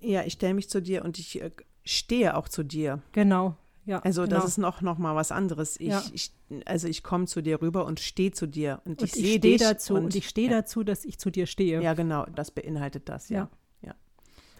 Ja, 0.00 0.22
ich 0.22 0.34
stelle 0.34 0.54
mich 0.54 0.70
zu 0.70 0.80
dir 0.80 1.04
und 1.04 1.18
ich 1.18 1.40
äh, 1.42 1.50
stehe 1.84 2.36
auch 2.36 2.48
zu 2.48 2.62
dir. 2.62 3.02
Genau, 3.10 3.56
ja. 3.86 4.00
Also 4.00 4.22
genau. 4.22 4.36
das 4.36 4.44
ist 4.46 4.58
noch, 4.58 4.82
noch 4.82 4.98
mal 4.98 5.14
was 5.14 5.30
anderes. 5.30 5.78
Ich, 5.78 5.88
ja. 5.88 6.02
ich 6.12 6.32
also 6.64 6.88
ich 6.88 7.02
komme 7.02 7.26
zu 7.26 7.40
dir 7.40 7.62
rüber 7.62 7.86
und 7.86 8.00
stehe 8.00 8.32
zu 8.32 8.46
dir 8.46 8.82
und, 8.84 9.00
und 9.00 9.02
ich, 9.02 9.16
ich 9.16 9.24
sehe 9.24 9.40
dich 9.40 9.60
dazu 9.60 9.94
und, 9.94 10.04
und 10.04 10.14
ich 10.16 10.28
stehe 10.28 10.50
ja. 10.50 10.60
dazu, 10.60 10.82
dass 10.82 11.04
ich 11.04 11.18
zu 11.18 11.30
dir 11.30 11.46
stehe. 11.46 11.80
Ja, 11.80 11.94
genau, 11.94 12.26
das 12.34 12.50
beinhaltet 12.50 13.08
das, 13.08 13.28
ja. 13.28 13.48
ja. 13.82 13.88
ja. 13.88 13.94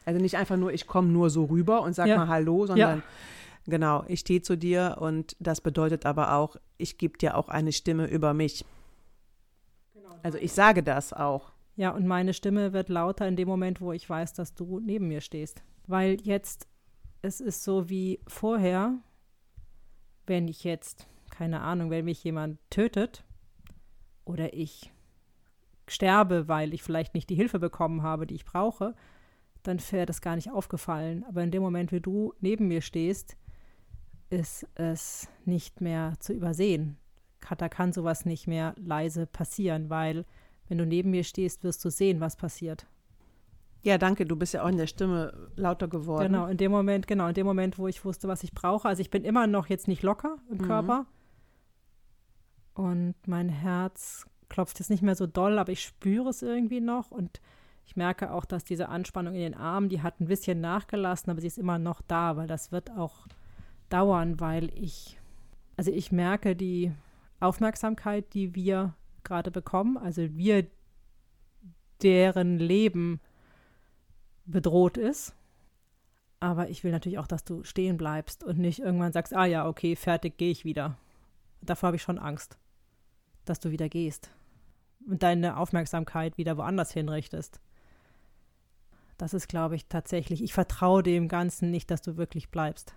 Also 0.05 0.21
nicht 0.21 0.37
einfach 0.37 0.57
nur, 0.57 0.73
ich 0.73 0.87
komme 0.87 1.09
nur 1.09 1.29
so 1.31 1.45
rüber 1.45 1.83
und 1.83 1.95
sag 1.95 2.07
mal 2.07 2.29
Hallo, 2.29 2.67
sondern 2.67 3.03
genau, 3.67 4.05
ich 4.07 4.21
stehe 4.21 4.43
zu 4.43 4.57
dir 4.57 4.97
und 5.01 5.37
das 5.41 5.61
bedeutet 5.61 6.07
aber 6.07 6.35
auch, 6.35 6.57
ich 6.79 6.97
gebe 6.97 7.19
dir 7.19 7.37
auch 7.37 7.49
eine 7.49 7.73
Stimme 7.73 8.07
über 8.07 8.33
mich. 8.33 8.65
Genau. 9.93 10.15
Also 10.23 10.39
ich 10.39 10.53
sage 10.53 10.85
das 10.85 11.13
auch. 11.13 11.51
Ja, 11.75 11.91
und 11.91 12.07
meine 12.07 12.33
Stimme 12.33 12.73
wird 12.73 12.89
lauter 12.89 13.27
in 13.27 13.37
dem 13.37 13.49
Moment, 13.49 13.81
wo 13.81 13.93
ich 13.93 14.09
weiß, 14.09 14.35
dass 14.35 14.55
du 14.55 14.81
neben 14.81 15.09
mir 15.09 15.21
stehst. 15.21 15.63
Weil 15.87 16.21
jetzt, 16.23 16.69
es 17.23 17.41
ist 17.41 17.65
so 17.65 17.91
wie 17.91 18.21
vorher, 18.27 18.99
wenn 20.27 20.49
ich 20.49 20.65
jetzt, 20.65 21.07
keine 21.31 21.61
Ahnung, 21.61 21.91
wenn 21.91 22.05
mich 22.05 22.23
jemand 22.25 22.59
tötet 22.71 23.25
oder 24.25 24.55
ich 24.55 24.93
sterbe, 25.89 26.49
weil 26.49 26.75
ich 26.75 26.83
vielleicht 26.83 27.15
nicht 27.15 27.31
die 27.31 27.35
Hilfe 27.35 27.59
bekommen 27.59 28.03
habe, 28.03 28.27
die 28.27 28.35
ich 28.35 28.45
brauche, 28.45 28.95
dann 29.63 29.81
wäre 29.91 30.07
das 30.07 30.21
gar 30.21 30.37
nicht 30.37 30.51
aufgefallen. 30.51 31.25
Aber 31.29 31.43
in 31.43 31.51
dem 31.51 31.63
Moment, 31.63 31.93
wie 31.93 32.01
du 32.01 32.35
neben 32.41 32.69
mir 32.69 32.83
stehst, 32.83 33.37
ist 34.31 34.67
es 34.75 35.29
nicht 35.45 35.81
mehr 35.81 36.15
zu 36.19 36.33
übersehen. 36.33 36.97
Da 37.59 37.69
kann 37.69 37.93
sowas 37.93 38.25
nicht 38.25 38.49
mehr 38.49 38.75
leise 38.77 39.27
passieren, 39.27 39.89
weil 39.89 40.25
wenn 40.69 40.79
du 40.79 40.87
neben 40.87 41.11
mir 41.11 41.23
stehst, 41.23 41.63
wirst 41.63 41.85
du 41.85 41.91
sehen, 41.91 42.21
was 42.21 42.37
passiert. 42.37 42.87
Ja, 43.87 43.99
danke, 43.99 44.27
du 44.27 44.35
bist 44.35 44.53
ja 44.53 44.65
auch 44.65 44.69
in 44.69 44.79
der 44.79 44.89
Stimme 44.89 45.49
lauter 45.55 45.87
geworden. 45.87 46.33
Genau, 46.33 46.47
in 46.49 46.57
dem 46.57 46.73
Moment, 46.73 47.07
genau, 47.07 47.29
in 47.29 47.35
dem 47.35 47.47
Moment, 47.47 47.79
wo 47.79 47.87
ich 47.87 48.05
wusste, 48.05 48.27
was 48.27 48.43
ich 48.43 48.53
brauche. 48.53 48.89
Also 48.89 49.01
ich 49.01 49.11
bin 49.11 49.23
immer 49.23 49.47
noch 49.47 49.69
jetzt 49.69 49.87
nicht 49.87 50.03
locker 50.03 50.39
im 50.51 50.59
mhm. 50.59 50.63
Körper. 50.63 51.07
Und 52.75 53.15
mein 53.29 53.49
Herz 53.49 54.27
klopft 54.49 54.81
jetzt 54.81 54.91
nicht 54.91 55.05
mehr 55.05 55.15
so 55.15 55.29
doll, 55.29 55.57
aber 55.61 55.71
ich 55.71 55.85
spüre 55.85 56.31
es 56.31 56.43
irgendwie 56.43 56.81
noch. 56.81 57.13
Und 57.13 57.41
ich 57.87 57.95
merke 57.95 58.33
auch, 58.33 58.45
dass 58.45 58.65
diese 58.65 58.89
Anspannung 58.89 59.35
in 59.35 59.41
den 59.43 59.55
Armen, 59.55 59.89
die 59.89 60.03
hat 60.03 60.21
ein 60.21 60.27
bisschen 60.27 60.61
nachgelassen, 60.61 61.31
aber 61.31 61.41
sie 61.41 61.47
ist 61.47 61.57
immer 61.57 61.79
noch 61.79 62.03
da, 62.03 62.37
weil 62.37 62.49
das 62.49 62.73
wird 62.73 62.91
auch 62.91 63.29
dauern, 63.89 64.41
weil 64.41 64.69
ich, 64.75 65.17
also 65.77 65.93
ich 65.93 66.11
merke 66.11 66.57
die 66.57 66.91
Aufmerksamkeit, 67.39 68.35
die 68.35 68.57
wir 68.57 68.95
gerade 69.23 69.53
bekommen, 69.53 69.97
also 69.97 70.23
wir, 70.35 70.67
deren 72.03 72.59
Leben 72.59 73.21
bedroht 74.47 74.97
ist. 74.97 75.35
Aber 76.41 76.69
ich 76.69 76.85
will 76.85 76.93
natürlich 76.93 77.19
auch, 77.19 77.27
dass 77.27 77.45
du 77.45 77.65
stehen 77.65 77.97
bleibst 77.97 78.45
und 78.45 78.59
nicht 78.59 78.79
irgendwann 78.79 79.13
sagst, 79.13 79.35
ah 79.35 79.47
ja, 79.47 79.67
okay, 79.67 79.97
fertig, 79.97 80.37
gehe 80.37 80.51
ich 80.51 80.65
wieder. 80.65 80.97
Davor 81.63 81.89
habe 81.89 81.97
ich 81.97 82.03
schon 82.03 82.19
Angst, 82.19 82.59
dass 83.45 83.59
du 83.59 83.71
wieder 83.71 83.89
gehst 83.89 84.31
und 85.07 85.23
deine 85.23 85.57
Aufmerksamkeit 85.57 86.37
wieder 86.37 86.57
woanders 86.57 86.93
hinrichtest. 86.93 87.61
Das 89.19 89.33
ist, 89.33 89.49
glaube 89.49 89.77
ich, 89.77 89.87
tatsächlich, 89.87 90.43
ich 90.43 90.53
vertraue 90.53 91.03
dem 91.03 91.29
Ganzen 91.29 91.71
nicht, 91.71 91.91
dass 91.91 92.03
du 92.03 92.17
wirklich 92.17 92.51
bleibst. 92.51 92.95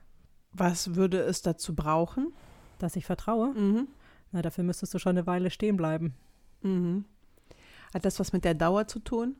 Was 0.51 0.95
würde 0.95 1.19
es 1.19 1.41
dazu 1.41 1.75
brauchen? 1.75 2.33
Dass 2.77 2.95
ich 2.95 3.05
vertraue? 3.05 3.53
Mhm. 3.53 3.87
Na, 4.31 4.41
dafür 4.41 4.63
müsstest 4.63 4.93
du 4.93 4.99
schon 4.99 5.11
eine 5.11 5.27
Weile 5.27 5.49
stehen 5.49 5.77
bleiben. 5.77 6.13
Mhm. 6.61 7.05
Hat 7.93 8.05
das 8.05 8.19
was 8.19 8.33
mit 8.33 8.43
der 8.43 8.53
Dauer 8.53 8.87
zu 8.87 8.99
tun? 8.99 9.35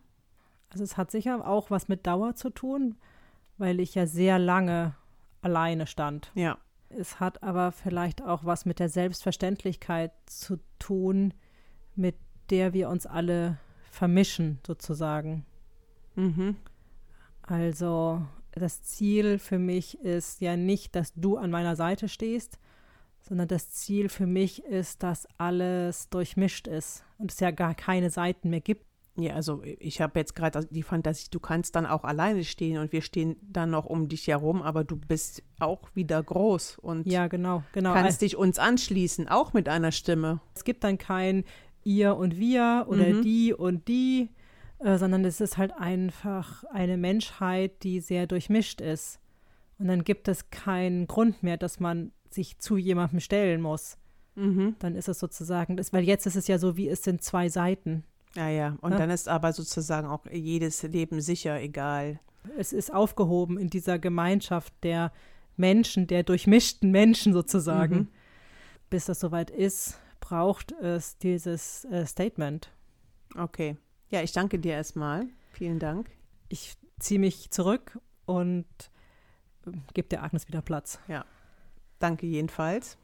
Also 0.69 0.83
es 0.83 0.97
hat 0.97 1.11
sicher 1.11 1.47
auch 1.47 1.71
was 1.71 1.87
mit 1.87 2.05
Dauer 2.05 2.35
zu 2.35 2.49
tun, 2.49 2.95
weil 3.57 3.79
ich 3.79 3.95
ja 3.95 4.05
sehr 4.05 4.39
lange 4.39 4.95
alleine 5.41 5.87
stand. 5.87 6.31
Ja. 6.35 6.57
Es 6.89 7.19
hat 7.19 7.43
aber 7.43 7.71
vielleicht 7.71 8.21
auch 8.21 8.45
was 8.45 8.65
mit 8.65 8.79
der 8.79 8.89
Selbstverständlichkeit 8.89 10.11
zu 10.25 10.59
tun, 10.79 11.33
mit 11.95 12.15
der 12.49 12.73
wir 12.73 12.89
uns 12.89 13.05
alle 13.05 13.57
vermischen, 13.91 14.59
sozusagen. 14.65 15.45
Mhm. 16.15 16.55
Also 17.43 18.21
das 18.51 18.83
Ziel 18.83 19.39
für 19.39 19.59
mich 19.59 19.99
ist 19.99 20.41
ja 20.41 20.57
nicht, 20.57 20.95
dass 20.95 21.13
du 21.15 21.37
an 21.37 21.51
meiner 21.51 21.75
Seite 21.75 22.09
stehst, 22.09 22.59
sondern 23.21 23.47
das 23.47 23.69
Ziel 23.71 24.09
für 24.09 24.25
mich 24.25 24.63
ist, 24.65 25.03
dass 25.03 25.27
alles 25.37 26.09
durchmischt 26.09 26.67
ist 26.67 27.03
und 27.17 27.31
es 27.31 27.39
ja 27.39 27.51
gar 27.51 27.75
keine 27.75 28.09
Seiten 28.09 28.49
mehr 28.49 28.61
gibt. 28.61 28.85
Ja, 29.19 29.33
also 29.33 29.61
ich 29.63 30.01
habe 30.01 30.17
jetzt 30.19 30.35
gerade 30.35 30.65
die 30.69 30.83
Fantasie, 30.83 31.27
du 31.29 31.39
kannst 31.39 31.75
dann 31.75 31.85
auch 31.85 32.03
alleine 32.03 32.43
stehen 32.43 32.77
und 32.77 32.91
wir 32.91 33.01
stehen 33.01 33.35
dann 33.41 33.69
noch 33.69 33.85
um 33.85 34.07
dich 34.07 34.27
herum, 34.27 34.61
aber 34.61 34.83
du 34.83 34.95
bist 34.95 35.43
auch 35.59 35.89
wieder 35.93 36.23
groß 36.23 36.77
und 36.77 37.05
ja, 37.05 37.27
genau, 37.27 37.63
genau. 37.73 37.93
kannst 37.93 38.21
dich 38.21 38.37
uns 38.37 38.59
anschließen, 38.59 39.27
auch 39.27 39.53
mit 39.53 39.67
einer 39.67 39.91
Stimme. 39.91 40.39
Es 40.55 40.63
gibt 40.63 40.83
dann 40.83 40.97
kein 40.97 41.43
ihr 41.83 42.15
und 42.15 42.37
wir 42.37 42.85
oder 42.87 43.07
mhm. 43.07 43.21
die 43.21 43.53
und 43.53 43.87
die, 43.87 44.29
äh, 44.79 44.97
sondern 44.97 45.25
es 45.25 45.41
ist 45.41 45.57
halt 45.57 45.73
einfach 45.77 46.63
eine 46.65 46.97
Menschheit, 46.97 47.83
die 47.83 47.99
sehr 47.99 48.27
durchmischt 48.27 48.81
ist. 48.81 49.19
Und 49.77 49.87
dann 49.87 50.03
gibt 50.03 50.27
es 50.27 50.49
keinen 50.49 51.07
Grund 51.07 51.41
mehr, 51.43 51.57
dass 51.57 51.79
man 51.79 52.11
sich 52.29 52.59
zu 52.59 52.77
jemandem 52.77 53.19
stellen 53.19 53.61
muss. 53.61 53.97
Mhm. 54.35 54.75
Dann 54.79 54.95
ist 54.95 55.09
es 55.09 55.19
sozusagen, 55.19 55.77
das, 55.77 55.93
weil 55.93 56.03
jetzt 56.03 56.25
ist 56.25 56.35
es 56.35 56.47
ja 56.47 56.57
so, 56.57 56.77
wie 56.77 56.87
es 56.87 57.03
sind 57.03 57.21
zwei 57.21 57.49
Seiten. 57.49 58.03
Ja, 58.35 58.49
ja. 58.49 58.77
Und 58.81 58.91
ja? 58.91 58.97
dann 58.97 59.09
ist 59.09 59.27
aber 59.27 59.53
sozusagen 59.53 60.07
auch 60.07 60.25
jedes 60.31 60.83
Leben 60.83 61.21
sicher, 61.21 61.59
egal. 61.59 62.19
Es 62.57 62.73
ist 62.73 62.93
aufgehoben 62.93 63.57
in 63.57 63.69
dieser 63.69 63.99
Gemeinschaft 63.99 64.73
der 64.83 65.11
Menschen, 65.57 66.07
der 66.07 66.23
durchmischten 66.23 66.91
Menschen 66.91 67.33
sozusagen. 67.33 67.95
Mhm. 67.95 68.07
Bis 68.89 69.05
das 69.05 69.19
soweit 69.19 69.51
ist, 69.51 69.99
braucht 70.19 70.71
es 70.73 71.17
dieses 71.17 71.85
äh, 71.85 72.05
Statement. 72.05 72.71
Okay. 73.35 73.77
Ja, 74.09 74.21
ich 74.21 74.31
danke 74.31 74.57
dir 74.59 74.73
erstmal. 74.73 75.27
Vielen 75.51 75.79
Dank. 75.79 76.09
Ich 76.47 76.77
ziehe 76.99 77.19
mich 77.19 77.51
zurück 77.51 77.99
und 78.25 78.65
äh, 79.65 79.71
gebe 79.93 80.07
der 80.07 80.23
Agnes 80.23 80.47
wieder 80.47 80.61
Platz. 80.61 80.99
Ja. 81.07 81.25
Danke 81.99 82.25
jedenfalls. 82.25 82.97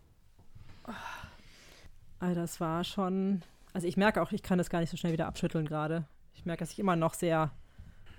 Das 2.20 2.60
war 2.60 2.84
schon, 2.84 3.44
also 3.76 3.88
ich 3.88 3.98
merke 3.98 4.22
auch, 4.22 4.32
ich 4.32 4.42
kann 4.42 4.58
das 4.58 4.70
gar 4.70 4.80
nicht 4.80 4.90
so 4.90 4.96
schnell 4.96 5.12
wieder 5.12 5.28
abschütteln 5.28 5.66
gerade. 5.66 6.06
Ich 6.34 6.46
merke, 6.46 6.62
dass 6.62 6.72
ich 6.72 6.80
immer 6.80 6.96
noch 6.96 7.14
sehr 7.14 7.52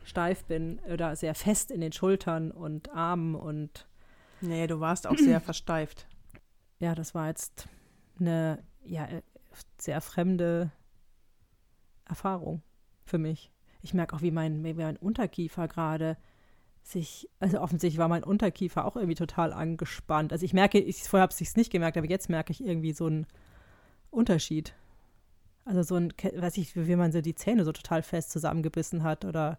steif 0.05 0.45
bin 0.45 0.79
oder 0.93 1.17
sehr 1.17 1.35
fest 1.35 1.71
in 1.71 1.81
den 1.81 1.93
Schultern 1.93 2.51
und 2.51 2.91
Armen 2.93 3.35
und 3.35 3.87
Nee, 4.43 4.67
du 4.67 4.81
warst 4.81 5.07
auch 5.07 5.17
sehr 5.17 5.41
versteift. 5.41 6.07
Ja, 6.79 6.95
das 6.95 7.15
war 7.15 7.29
jetzt 7.29 7.69
eine 8.21 8.63
ja, 8.85 9.09
sehr 9.79 10.03
fremde 10.03 10.71
Erfahrung 12.05 12.63
für 13.07 13.17
mich. 13.17 13.51
Ich 13.81 13.95
merke 13.95 14.15
auch, 14.15 14.21
wie 14.21 14.31
mein, 14.31 14.63
wie 14.63 14.75
mein 14.75 14.99
Unterkiefer 14.99 15.69
gerade 15.69 16.19
sich, 16.83 17.31
also 17.41 17.61
offensichtlich 17.61 17.99
war 17.99 18.09
mein 18.09 18.25
Unterkiefer 18.25 18.85
auch 18.85 18.97
irgendwie 18.97 19.15
total 19.15 19.55
angespannt. 19.55 20.33
Also 20.33 20.45
ich 20.45 20.53
merke, 20.53 20.79
ich, 20.79 21.03
vorher 21.05 21.23
habe 21.23 21.33
ich 21.33 21.49
es 21.49 21.57
nicht 21.57 21.73
gemerkt, 21.73 21.97
aber 21.97 22.07
jetzt 22.07 22.29
merke 22.29 22.53
ich 22.53 22.63
irgendwie 22.63 22.93
so 22.93 23.07
einen 23.07 23.27
Unterschied. 24.11 24.75
Also 25.67 25.83
so 25.83 25.97
ein, 25.97 26.13
weiß 26.13 26.57
ich, 26.59 26.75
wie 26.77 26.97
man 26.97 27.13
so 27.13 27.21
die 27.21 27.35
Zähne 27.35 27.65
so 27.65 27.73
total 27.73 28.03
fest 28.03 28.31
zusammengebissen 28.31 29.03
hat 29.03 29.25
oder. 29.25 29.59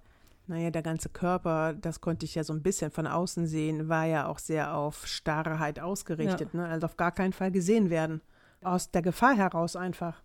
Naja, 0.50 0.72
der 0.72 0.82
ganze 0.82 1.10
Körper, 1.10 1.74
das 1.74 2.00
konnte 2.00 2.26
ich 2.26 2.36
ja 2.36 2.46
so 2.46 2.54
ein 2.54 2.64
bisschen 2.64 2.90
von 2.90 3.06
außen 3.06 3.48
sehen, 3.48 3.90
war 3.90 4.06
ja 4.06 4.28
auch 4.28 4.40
sehr 4.40 4.74
auf 4.76 5.06
Starrheit 5.06 5.82
ausgerichtet, 5.82 6.54
ja. 6.54 6.62
ne? 6.62 6.68
Also 6.70 6.86
auf 6.86 6.96
gar 6.96 7.12
keinen 7.12 7.34
Fall 7.34 7.52
gesehen 7.52 7.90
werden. 7.90 8.22
Aus 8.62 8.90
der 8.90 9.02
Gefahr 9.02 9.36
heraus 9.36 9.76
einfach. 9.76 10.24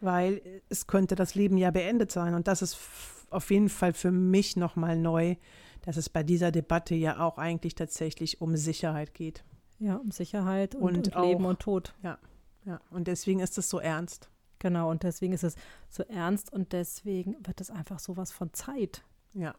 Weil 0.00 0.42
es 0.68 0.88
könnte 0.88 1.14
das 1.14 1.36
Leben 1.36 1.56
ja 1.56 1.70
beendet 1.70 2.10
sein. 2.10 2.34
Und 2.34 2.48
das 2.48 2.60
ist 2.60 2.76
auf 3.30 3.52
jeden 3.52 3.68
Fall 3.68 3.92
für 3.92 4.10
mich 4.10 4.56
nochmal 4.56 4.96
neu, 4.96 5.36
dass 5.82 5.96
es 5.96 6.08
bei 6.08 6.24
dieser 6.24 6.50
Debatte 6.50 6.96
ja 6.96 7.20
auch 7.20 7.38
eigentlich 7.38 7.76
tatsächlich 7.76 8.40
um 8.40 8.56
Sicherheit 8.56 9.14
geht. 9.14 9.44
Ja, 9.78 9.94
um 9.94 10.10
Sicherheit 10.10 10.74
und, 10.74 10.96
und, 10.96 11.16
auch, 11.16 11.24
Leben 11.24 11.44
und 11.44 11.60
Tod. 11.60 11.94
Ja, 12.02 12.18
ja. 12.64 12.80
Und 12.90 13.06
deswegen 13.06 13.38
ist 13.38 13.58
es 13.58 13.68
so 13.68 13.78
ernst. 13.78 14.28
Genau, 14.62 14.88
und 14.90 15.02
deswegen 15.02 15.32
ist 15.32 15.42
es 15.42 15.56
so 15.88 16.04
ernst 16.04 16.52
und 16.52 16.72
deswegen 16.72 17.34
wird 17.44 17.60
es 17.60 17.68
einfach 17.68 17.98
sowas 17.98 18.30
von 18.30 18.52
Zeit. 18.52 19.02
Ja. 19.34 19.56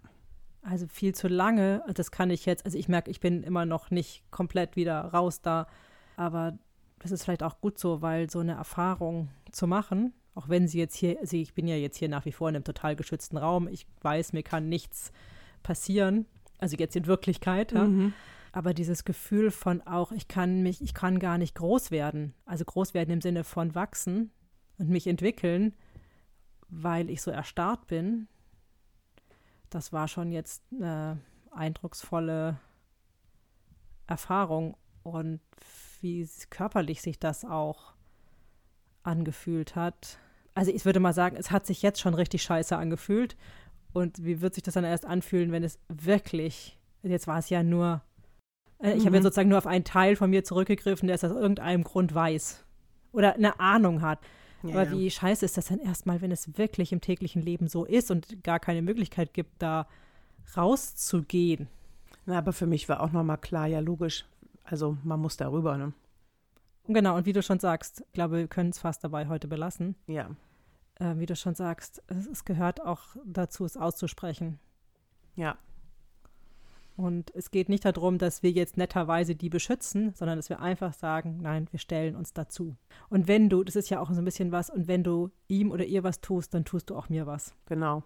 Also 0.61 0.87
viel 0.87 1.13
zu 1.13 1.27
lange, 1.27 1.83
das 1.93 2.09
kann 2.09 2.29
ich 2.29 2.45
jetzt, 2.45 2.63
also 2.63 2.77
ich 2.77 2.87
merke, 2.87 3.11
ich 3.11 3.19
bin 3.19 3.43
immer 3.43 3.65
noch 3.65 3.91
nicht 3.91 4.23
komplett 4.31 4.77
wieder 4.77 5.01
raus 5.01 5.41
da, 5.41 5.67
aber 6.15 6.57
das 6.99 7.11
ist 7.11 7.25
vielleicht 7.25 7.43
auch 7.43 7.59
gut 7.59 7.77
so, 7.77 8.01
weil 8.01 8.29
so 8.29 8.39
eine 8.39 8.53
Erfahrung 8.53 9.27
zu 9.51 9.67
machen, 9.67 10.13
auch 10.35 10.47
wenn 10.47 10.69
sie 10.69 10.79
jetzt 10.79 10.95
hier, 10.95 11.19
also 11.19 11.35
ich 11.35 11.53
bin 11.53 11.67
ja 11.67 11.75
jetzt 11.75 11.97
hier 11.97 12.07
nach 12.07 12.23
wie 12.23 12.31
vor 12.31 12.47
in 12.47 12.55
einem 12.55 12.63
total 12.63 12.95
geschützten 12.95 13.35
Raum, 13.35 13.67
ich 13.67 13.85
weiß, 14.03 14.31
mir 14.31 14.43
kann 14.43 14.69
nichts 14.69 15.11
passieren, 15.63 16.27
also 16.59 16.77
jetzt 16.77 16.95
in 16.95 17.07
Wirklichkeit, 17.07 17.73
ja. 17.73 17.83
Mhm. 17.83 18.13
Aber 18.53 18.73
dieses 18.73 19.03
Gefühl 19.03 19.51
von 19.51 19.81
auch, 19.81 20.13
ich 20.13 20.29
kann 20.29 20.61
mich, 20.61 20.81
ich 20.81 20.93
kann 20.93 21.19
gar 21.19 21.37
nicht 21.37 21.55
groß 21.55 21.91
werden, 21.91 22.35
also 22.45 22.63
groß 22.63 22.93
werden 22.93 23.09
im 23.09 23.19
Sinne 23.19 23.43
von 23.43 23.75
wachsen, 23.75 24.31
und 24.83 24.89
mich 24.89 25.07
entwickeln, 25.07 25.73
weil 26.67 27.09
ich 27.09 27.21
so 27.21 27.31
erstarrt 27.31 27.87
bin, 27.87 28.27
das 29.69 29.93
war 29.93 30.07
schon 30.07 30.31
jetzt 30.31 30.61
eine 30.71 31.19
eindrucksvolle 31.51 32.59
Erfahrung 34.07 34.75
und 35.03 35.39
wie 36.01 36.27
körperlich 36.49 37.01
sich 37.01 37.17
das 37.17 37.45
auch 37.45 37.93
angefühlt 39.03 39.75
hat. 39.75 40.19
Also 40.53 40.71
ich 40.71 40.83
würde 40.85 40.99
mal 40.99 41.13
sagen, 41.13 41.37
es 41.37 41.49
hat 41.49 41.65
sich 41.65 41.81
jetzt 41.81 42.01
schon 42.01 42.13
richtig 42.13 42.43
scheiße 42.43 42.75
angefühlt. 42.75 43.37
Und 43.93 44.23
wie 44.23 44.41
wird 44.41 44.53
sich 44.53 44.63
das 44.63 44.73
dann 44.73 44.83
erst 44.83 45.05
anfühlen, 45.05 45.51
wenn 45.51 45.63
es 45.63 45.79
wirklich, 45.87 46.77
jetzt 47.03 47.27
war 47.27 47.39
es 47.39 47.49
ja 47.49 47.63
nur, 47.63 48.01
äh, 48.79 48.91
ich 48.91 49.03
mhm. 49.03 49.05
habe 49.07 49.15
ja 49.17 49.23
sozusagen 49.23 49.49
nur 49.49 49.57
auf 49.57 49.67
einen 49.67 49.85
Teil 49.85 50.15
von 50.15 50.29
mir 50.29 50.43
zurückgegriffen, 50.43 51.07
der 51.07 51.15
es 51.15 51.23
aus 51.23 51.31
irgendeinem 51.31 51.83
Grund 51.83 52.13
weiß 52.13 52.65
oder 53.13 53.35
eine 53.35 53.59
Ahnung 53.59 54.01
hat. 54.01 54.19
Ja, 54.63 54.81
Aber 54.81 54.91
wie 54.91 55.09
scheiße 55.11 55.45
ist 55.45 55.57
das 55.57 55.65
denn 55.65 55.79
erstmal, 55.79 56.21
wenn 56.21 56.31
es 56.31 56.57
wirklich 56.57 56.93
im 56.93 57.01
täglichen 57.01 57.41
Leben 57.41 57.67
so 57.67 57.85
ist 57.85 58.11
und 58.11 58.43
gar 58.43 58.59
keine 58.59 58.81
Möglichkeit 58.81 59.33
gibt, 59.33 59.61
da 59.61 59.87
rauszugehen? 60.55 61.67
Na, 62.25 62.37
aber 62.37 62.53
für 62.53 62.65
mich 62.65 62.87
war 62.87 63.01
auch 63.01 63.11
nochmal 63.11 63.37
klar, 63.37 63.67
ja, 63.67 63.79
logisch. 63.79 64.25
Also 64.63 64.97
man 65.03 65.19
muss 65.19 65.35
darüber, 65.35 65.77
ne? 65.77 65.93
Genau, 66.87 67.17
und 67.17 67.25
wie 67.25 67.33
du 67.33 67.41
schon 67.41 67.59
sagst, 67.59 68.03
ich 68.07 68.13
glaube, 68.13 68.37
wir 68.37 68.47
können 68.47 68.69
es 68.69 68.79
fast 68.79 69.03
dabei 69.03 69.27
heute 69.27 69.47
belassen. 69.47 69.95
Ja. 70.07 70.29
Äh, 70.95 71.17
wie 71.17 71.25
du 71.25 71.35
schon 71.35 71.55
sagst, 71.55 72.01
es, 72.07 72.27
es 72.27 72.45
gehört 72.45 72.81
auch 72.81 73.01
dazu, 73.25 73.65
es 73.65 73.77
auszusprechen. 73.77 74.59
Ja, 75.35 75.57
und 76.95 77.33
es 77.35 77.49
geht 77.49 77.69
nicht 77.69 77.85
darum, 77.85 78.17
dass 78.17 78.43
wir 78.43 78.51
jetzt 78.51 78.77
netterweise 78.77 79.35
die 79.35 79.49
beschützen, 79.49 80.13
sondern 80.13 80.37
dass 80.37 80.49
wir 80.49 80.59
einfach 80.59 80.93
sagen, 80.93 81.39
nein, 81.41 81.67
wir 81.71 81.79
stellen 81.79 82.15
uns 82.15 82.33
dazu. 82.33 82.75
Und 83.09 83.27
wenn 83.27 83.49
du, 83.49 83.63
das 83.63 83.75
ist 83.75 83.89
ja 83.89 83.99
auch 83.99 84.11
so 84.11 84.21
ein 84.21 84.25
bisschen 84.25 84.51
was, 84.51 84.69
und 84.69 84.87
wenn 84.87 85.03
du 85.03 85.31
ihm 85.47 85.71
oder 85.71 85.85
ihr 85.85 86.03
was 86.03 86.21
tust, 86.21 86.53
dann 86.53 86.65
tust 86.65 86.89
du 86.89 86.95
auch 86.95 87.09
mir 87.09 87.25
was. 87.25 87.55
Genau. 87.65 88.03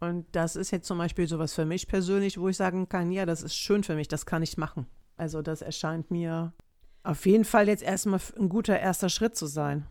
Und 0.00 0.26
das 0.32 0.56
ist 0.56 0.70
jetzt 0.72 0.86
zum 0.86 0.98
Beispiel 0.98 1.28
sowas 1.28 1.54
für 1.54 1.64
mich 1.64 1.86
persönlich, 1.86 2.38
wo 2.38 2.48
ich 2.48 2.56
sagen 2.56 2.88
kann, 2.88 3.12
ja, 3.12 3.26
das 3.26 3.42
ist 3.42 3.54
schön 3.54 3.84
für 3.84 3.94
mich, 3.94 4.08
das 4.08 4.26
kann 4.26 4.42
ich 4.42 4.56
machen. 4.56 4.86
Also 5.16 5.40
das 5.40 5.62
erscheint 5.62 6.10
mir 6.10 6.52
auf 7.04 7.26
jeden 7.26 7.44
Fall 7.44 7.68
jetzt 7.68 7.82
erstmal 7.82 8.20
ein 8.38 8.48
guter 8.48 8.78
erster 8.78 9.08
Schritt 9.08 9.36
zu 9.36 9.46
sein. 9.46 9.86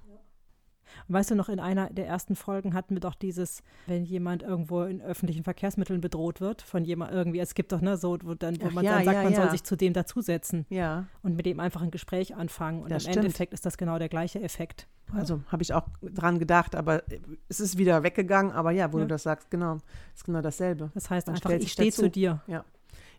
Weißt 1.07 1.31
du 1.31 1.35
noch, 1.35 1.49
in 1.49 1.59
einer 1.59 1.89
der 1.89 2.07
ersten 2.07 2.35
Folgen 2.35 2.73
hatten 2.73 2.95
wir 2.95 3.01
doch 3.01 3.15
dieses, 3.15 3.63
wenn 3.87 4.05
jemand 4.05 4.43
irgendwo 4.43 4.83
in 4.83 5.01
öffentlichen 5.01 5.43
Verkehrsmitteln 5.43 6.01
bedroht 6.01 6.41
wird, 6.41 6.61
von 6.61 6.85
jemand 6.85 7.11
irgendwie, 7.11 7.39
es 7.39 7.55
gibt 7.55 7.71
doch, 7.71 7.81
ne, 7.81 7.97
so, 7.97 8.17
wo, 8.23 8.33
dann, 8.33 8.61
wo 8.61 8.67
Ach, 8.67 8.71
man 8.71 8.85
ja, 8.85 8.95
dann 8.95 9.05
sagt, 9.05 9.17
ja, 9.17 9.23
man 9.23 9.33
ja. 9.33 9.41
soll 9.41 9.51
sich 9.51 9.63
zu 9.63 9.75
dem 9.75 9.93
dazusetzen. 9.93 10.65
Ja. 10.69 11.05
Und 11.21 11.35
mit 11.35 11.45
dem 11.45 11.59
einfach 11.59 11.81
ein 11.81 11.91
Gespräch 11.91 12.35
anfangen. 12.35 12.81
Und 12.81 12.91
das 12.91 13.05
im 13.05 13.11
stimmt. 13.11 13.25
Endeffekt 13.25 13.53
ist 13.53 13.65
das 13.65 13.77
genau 13.77 13.99
der 13.99 14.09
gleiche 14.09 14.41
Effekt. 14.41 14.87
Also 15.11 15.41
habe 15.47 15.61
ich 15.61 15.73
auch 15.73 15.87
dran 16.01 16.39
gedacht, 16.39 16.75
aber 16.75 17.03
es 17.47 17.59
ist 17.59 17.77
wieder 17.77 18.03
weggegangen. 18.03 18.51
Aber 18.51 18.71
ja, 18.71 18.91
wo 18.93 18.97
du 18.97 19.07
das 19.07 19.23
sagst, 19.23 19.51
genau, 19.51 19.77
ist 20.15 20.25
genau 20.25 20.41
dasselbe. 20.41 20.91
Das 20.93 21.09
heißt 21.09 21.27
man 21.27 21.35
einfach, 21.35 21.51
ich 21.51 21.71
stehe 21.71 21.91
zu 21.91 22.09
dir. 22.09 22.41
Ja, 22.47 22.65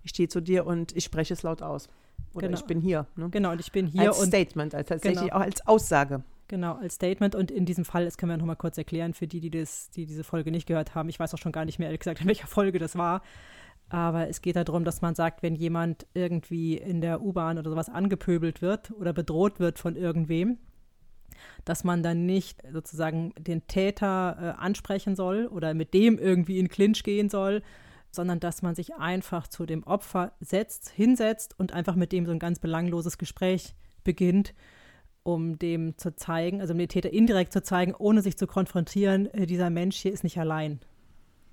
ich 0.03 0.11
stehe 0.11 0.29
zu 0.29 0.41
dir 0.41 0.67
und 0.67 0.95
ich 0.97 1.05
spreche 1.05 1.35
es 1.35 1.43
laut 1.43 1.63
aus. 1.63 1.89
Oder 2.35 2.49
genau. 2.49 2.59
ich 2.59 2.67
bin 2.67 2.81
hier. 2.81 3.07
Ne? 3.17 3.31
Genau, 3.31 3.53
und 3.53 3.61
ich 3.61 3.71
bin 3.71 3.87
hier. 3.87 4.09
Als 4.09 4.23
Statement, 4.23 4.75
als 4.75 4.89
tatsächlich 4.89 5.23
genau. 5.23 5.37
auch 5.37 5.41
als 5.41 5.67
Aussage. 5.67 6.23
Genau, 6.48 6.74
als 6.74 6.94
Statement. 6.94 7.35
Und 7.35 7.50
in 7.50 7.64
diesem 7.64 7.85
Fall, 7.85 8.04
das 8.04 8.18
können 8.18 8.30
wir 8.30 8.37
noch 8.37 8.44
mal 8.44 8.54
kurz 8.54 8.76
erklären 8.76 9.14
für 9.14 9.26
die, 9.26 9.40
die, 9.40 9.50
das, 9.50 9.90
die 9.90 10.07
diese 10.07 10.24
Folge 10.24 10.50
nicht 10.50 10.66
gehört 10.66 10.94
haben. 10.94 11.09
Ich 11.09 11.18
weiß 11.18 11.33
auch 11.35 11.38
schon 11.38 11.52
gar 11.52 11.64
nicht 11.64 11.78
mehr, 11.78 11.88
ehrlich 11.88 12.00
gesagt, 12.00 12.20
in 12.20 12.26
welcher 12.26 12.46
Folge 12.46 12.78
das 12.78 12.96
war. 12.96 13.22
Aber 13.88 14.28
es 14.28 14.42
geht 14.42 14.57
darum, 14.57 14.85
dass 14.85 15.02
man 15.02 15.14
sagt, 15.14 15.42
wenn 15.42 15.54
jemand 15.54 16.07
irgendwie 16.14 16.76
in 16.76 17.00
der 17.00 17.22
U-Bahn 17.22 17.59
oder 17.59 17.70
sowas 17.70 17.88
angepöbelt 17.88 18.62
wird 18.62 18.90
oder 18.92 19.12
bedroht 19.12 19.61
wird 19.61 19.78
von 19.78 19.96
irgendwem, 19.96 20.59
dass 21.64 21.85
man 21.85 22.02
dann 22.02 22.26
nicht 22.26 22.62
sozusagen 22.72 23.33
den 23.38 23.66
Täter 23.66 24.37
äh, 24.40 24.61
ansprechen 24.61 25.16
soll 25.16 25.46
oder 25.46 25.74
mit 25.74 25.94
dem 25.94 26.18
irgendwie 26.18 26.59
in 26.59 26.68
Clinch 26.68 27.02
gehen 27.02 27.28
soll, 27.28 27.62
sondern 28.11 28.40
dass 28.40 28.62
man 28.62 28.74
sich 28.74 28.94
einfach 28.94 29.48
zu 29.48 29.66
dem 29.66 29.83
Opfer 29.85 30.33
setzt, 30.40 30.90
hinsetzt 30.90 31.59
und 31.59 31.72
einfach 31.72 31.94
mit 31.94 32.12
dem 32.12 32.26
so 32.26 32.33
ein 32.33 32.38
ganz 32.38 32.59
belangloses 32.59 33.18
Gespräch 33.18 33.74
beginnt 34.02 34.54
um 35.25 35.59
dem 35.59 35.97
zu 35.97 36.15
zeigen, 36.15 36.61
also 36.61 36.73
um 36.75 36.79
den 36.79 36.89
Täter 36.89 37.13
indirekt 37.13 37.53
zu 37.53 37.63
zeigen, 37.63 37.95
ohne 37.95 38.23
sich 38.23 38.37
zu 38.37 38.47
konfrontieren, 38.47 39.27
äh, 39.33 39.47
dieser 39.47 39.71
Mensch 39.71 39.97
hier 39.97 40.13
ist 40.13 40.23
nicht 40.23 40.39
allein, 40.39 40.79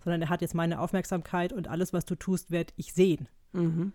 sondern 0.04 0.22
er 0.22 0.30
hat 0.30 0.42
jetzt 0.42 0.54
meine 0.54 0.80
Aufmerksamkeit 0.80 1.52
und 1.54 1.68
alles, 1.68 1.94
was 1.94 2.06
du 2.06 2.16
tust, 2.16 2.52
werde 2.52 2.74
ich 2.76 2.94
sehen. 2.94 3.28
Mhm. 3.54 3.94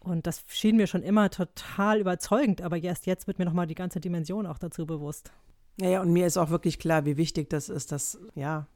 Und 0.00 0.26
das 0.26 0.44
schien 0.48 0.76
mir 0.76 0.86
schon 0.86 1.02
immer 1.02 1.30
total 1.30 2.00
überzeugend, 2.00 2.60
aber 2.60 2.76
erst 2.82 3.06
jetzt 3.06 3.26
wird 3.26 3.38
mir 3.38 3.44
nochmal 3.44 3.66
die 3.66 3.74
ganze 3.74 4.00
Dimension 4.00 4.46
auch 4.46 4.58
dazu 4.58 4.84
bewusst. 4.84 5.32
Ja, 5.80 5.88
ja, 5.88 6.02
und 6.02 6.12
mir 6.12 6.26
ist 6.26 6.36
auch 6.36 6.50
wirklich 6.50 6.80
klar, 6.80 7.06
wie 7.06 7.16
wichtig 7.16 7.48
das 7.50 7.68
ist, 7.68 7.92
dass, 7.92 8.18
ja, 8.34 8.66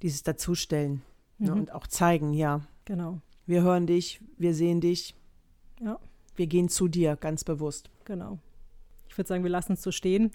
dieses 0.00 0.22
Dazustellen 0.22 1.02
ne, 1.36 1.50
mhm. 1.50 1.54
ne, 1.54 1.60
und 1.60 1.72
auch 1.72 1.86
zeigen, 1.86 2.32
ja. 2.32 2.62
Genau. 2.86 3.20
Wir 3.44 3.62
hören 3.62 3.86
dich, 3.86 4.22
wir 4.38 4.54
sehen 4.54 4.80
dich. 4.80 5.14
Ja. 5.80 5.98
Wir 6.34 6.46
gehen 6.46 6.70
zu 6.70 6.88
dir, 6.88 7.16
ganz 7.16 7.44
bewusst. 7.44 7.90
Genau 8.04 8.38
ich 9.18 9.20
würde 9.20 9.28
sagen, 9.30 9.42
wir 9.42 9.50
lassen 9.50 9.72
es 9.72 9.82
so 9.82 9.90
stehen. 9.90 10.30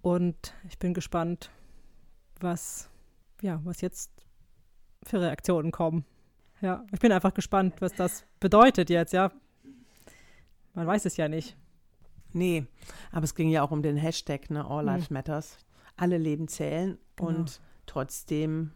Und 0.00 0.54
ich 0.66 0.78
bin 0.78 0.94
gespannt, 0.94 1.50
was, 2.40 2.88
ja, 3.42 3.60
was 3.64 3.82
jetzt 3.82 4.10
für 5.02 5.20
Reaktionen 5.20 5.72
kommen. 5.72 6.06
Ja, 6.62 6.86
ich 6.90 7.00
bin 7.00 7.12
einfach 7.12 7.34
gespannt, 7.34 7.74
was 7.82 7.92
das 7.92 8.24
bedeutet 8.40 8.88
jetzt, 8.88 9.12
ja. 9.12 9.30
Man 10.72 10.86
weiß 10.86 11.04
es 11.04 11.18
ja 11.18 11.28
nicht. 11.28 11.54
Nee, 12.32 12.64
aber 13.10 13.24
es 13.24 13.34
ging 13.34 13.50
ja 13.50 13.62
auch 13.62 13.72
um 13.72 13.82
den 13.82 13.98
Hashtag, 13.98 14.48
ne, 14.48 14.64
All 14.64 14.86
Lives 14.86 15.10
hm. 15.10 15.14
Matters. 15.14 15.58
Alle 15.94 16.16
Leben 16.16 16.48
zählen 16.48 16.96
genau. 17.16 17.28
und 17.28 17.60
trotzdem. 17.84 18.72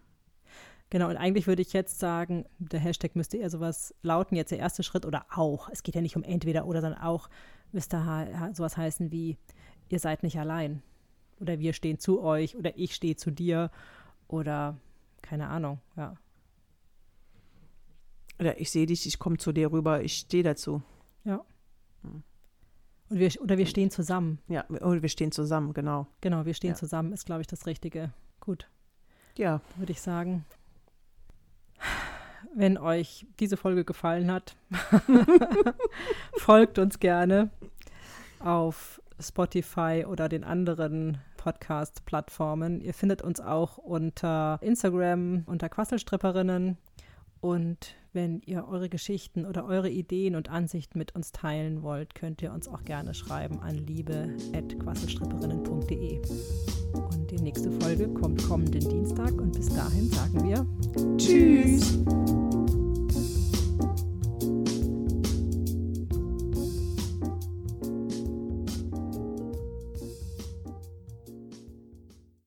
Genau, 0.90 1.09
und 1.09 1.16
eigentlich 1.16 1.46
würde 1.46 1.62
ich 1.62 1.72
jetzt 1.72 1.99
sagen, 1.99 2.44
der 2.59 2.79
Hashtag 2.79 3.16
müsste 3.16 3.37
eher 3.38 3.51
sowas 3.51 3.94
lauten, 4.03 4.37
jetzt 4.37 4.53
der 4.53 4.59
erste 4.59 4.83
Schritt 4.83 5.05
oder 5.05 5.27
auch. 5.35 5.68
Es 5.70 5.83
geht 5.83 5.96
ja 5.96 6.01
nicht 6.01 6.16
um 6.16 6.22
entweder 6.22 6.66
oder, 6.66 6.81
sondern 6.81 7.01
auch 7.01 7.29
müsste 7.72 7.99
sowas 8.53 8.77
heißen 8.77 9.11
wie, 9.11 9.37
ihr 9.88 9.99
seid 9.99 10.22
nicht 10.22 10.38
allein. 10.38 10.83
Oder 11.40 11.59
wir 11.59 11.72
stehen 11.72 11.99
zu 11.99 12.22
euch 12.22 12.57
oder 12.57 12.79
ich 12.79 12.94
stehe 12.94 13.16
zu 13.16 13.31
dir 13.31 13.70
oder 14.29 14.77
keine 15.22 15.49
Ahnung, 15.49 15.81
ja. 15.96 16.14
Oder 18.38 18.61
ich 18.61 18.70
sehe 18.70 18.87
dich, 18.87 19.07
ich 19.07 19.18
komme 19.18 19.38
zu 19.38 19.53
dir 19.53 19.72
rüber, 19.72 20.03
ich 20.03 20.18
stehe 20.18 20.42
dazu. 20.42 20.83
Ja. 21.25 21.44
Hm. 22.03 22.22
Und 23.09 23.18
wir, 23.18 23.31
oder 23.40 23.59
wir 23.59 23.66
stehen 23.66 23.90
zusammen. 23.90 24.40
Ja, 24.49 24.68
oder 24.68 25.03
wir 25.03 25.09
stehen 25.09 25.33
zusammen, 25.33 25.72
genau. 25.72 26.07
Genau, 26.20 26.44
wir 26.44 26.55
stehen 26.55 26.70
ja. 26.70 26.77
zusammen, 26.77 27.12
ist, 27.12 27.25
glaube 27.25 27.40
ich, 27.40 27.46
das 27.46 27.66
Richtige. 27.66 28.12
Gut. 28.40 28.68
Ja. 29.37 29.61
Würde 29.77 29.92
ich 29.92 30.01
sagen. 30.01 30.44
Wenn 32.59 32.79
euch 32.79 33.27
diese 33.38 33.59
Folge 33.59 33.85
gefallen 33.85 34.33
hat, 34.33 34.57
folgt 36.38 36.79
uns 36.79 36.99
gerne 36.99 37.51
auf 38.40 39.03
Spotify 39.21 40.07
oder 40.09 40.31
den 40.31 40.42
anderen 40.42 41.19
Podcast-Plattformen. 41.37 42.81
Ihr 42.81 42.95
findet 42.95 43.21
uns 43.21 43.40
auch 43.40 43.77
unter 43.77 44.59
Instagram 44.62 45.42
unter 45.45 45.69
Quasselstripperinnen 45.69 46.79
und 47.42 47.95
wenn 48.12 48.40
ihr 48.47 48.66
eure 48.66 48.88
Geschichten 48.88 49.45
oder 49.45 49.66
eure 49.66 49.90
Ideen 49.90 50.37
und 50.37 50.49
Ansichten 50.49 50.99
mit 50.99 51.14
uns 51.14 51.33
teilen 51.33 51.83
wollt, 51.83 52.14
könnt 52.14 52.40
ihr 52.40 52.51
uns 52.53 52.66
auch 52.66 52.85
gerne 52.85 53.12
schreiben 53.12 53.61
an 53.61 53.77
liebe.quasselstripperinnen.de. 53.77 56.23
Und 56.95 57.31
die 57.31 57.37
nächste 57.37 57.71
Folge 57.73 58.09
kommt 58.09 58.42
kommenden 58.42 58.88
Dienstag 58.88 59.33
und 59.33 59.53
bis 59.53 59.69
dahin 59.69 60.11
sagen 60.11 60.49
wir 60.49 60.64
Tschüss. 61.19 61.99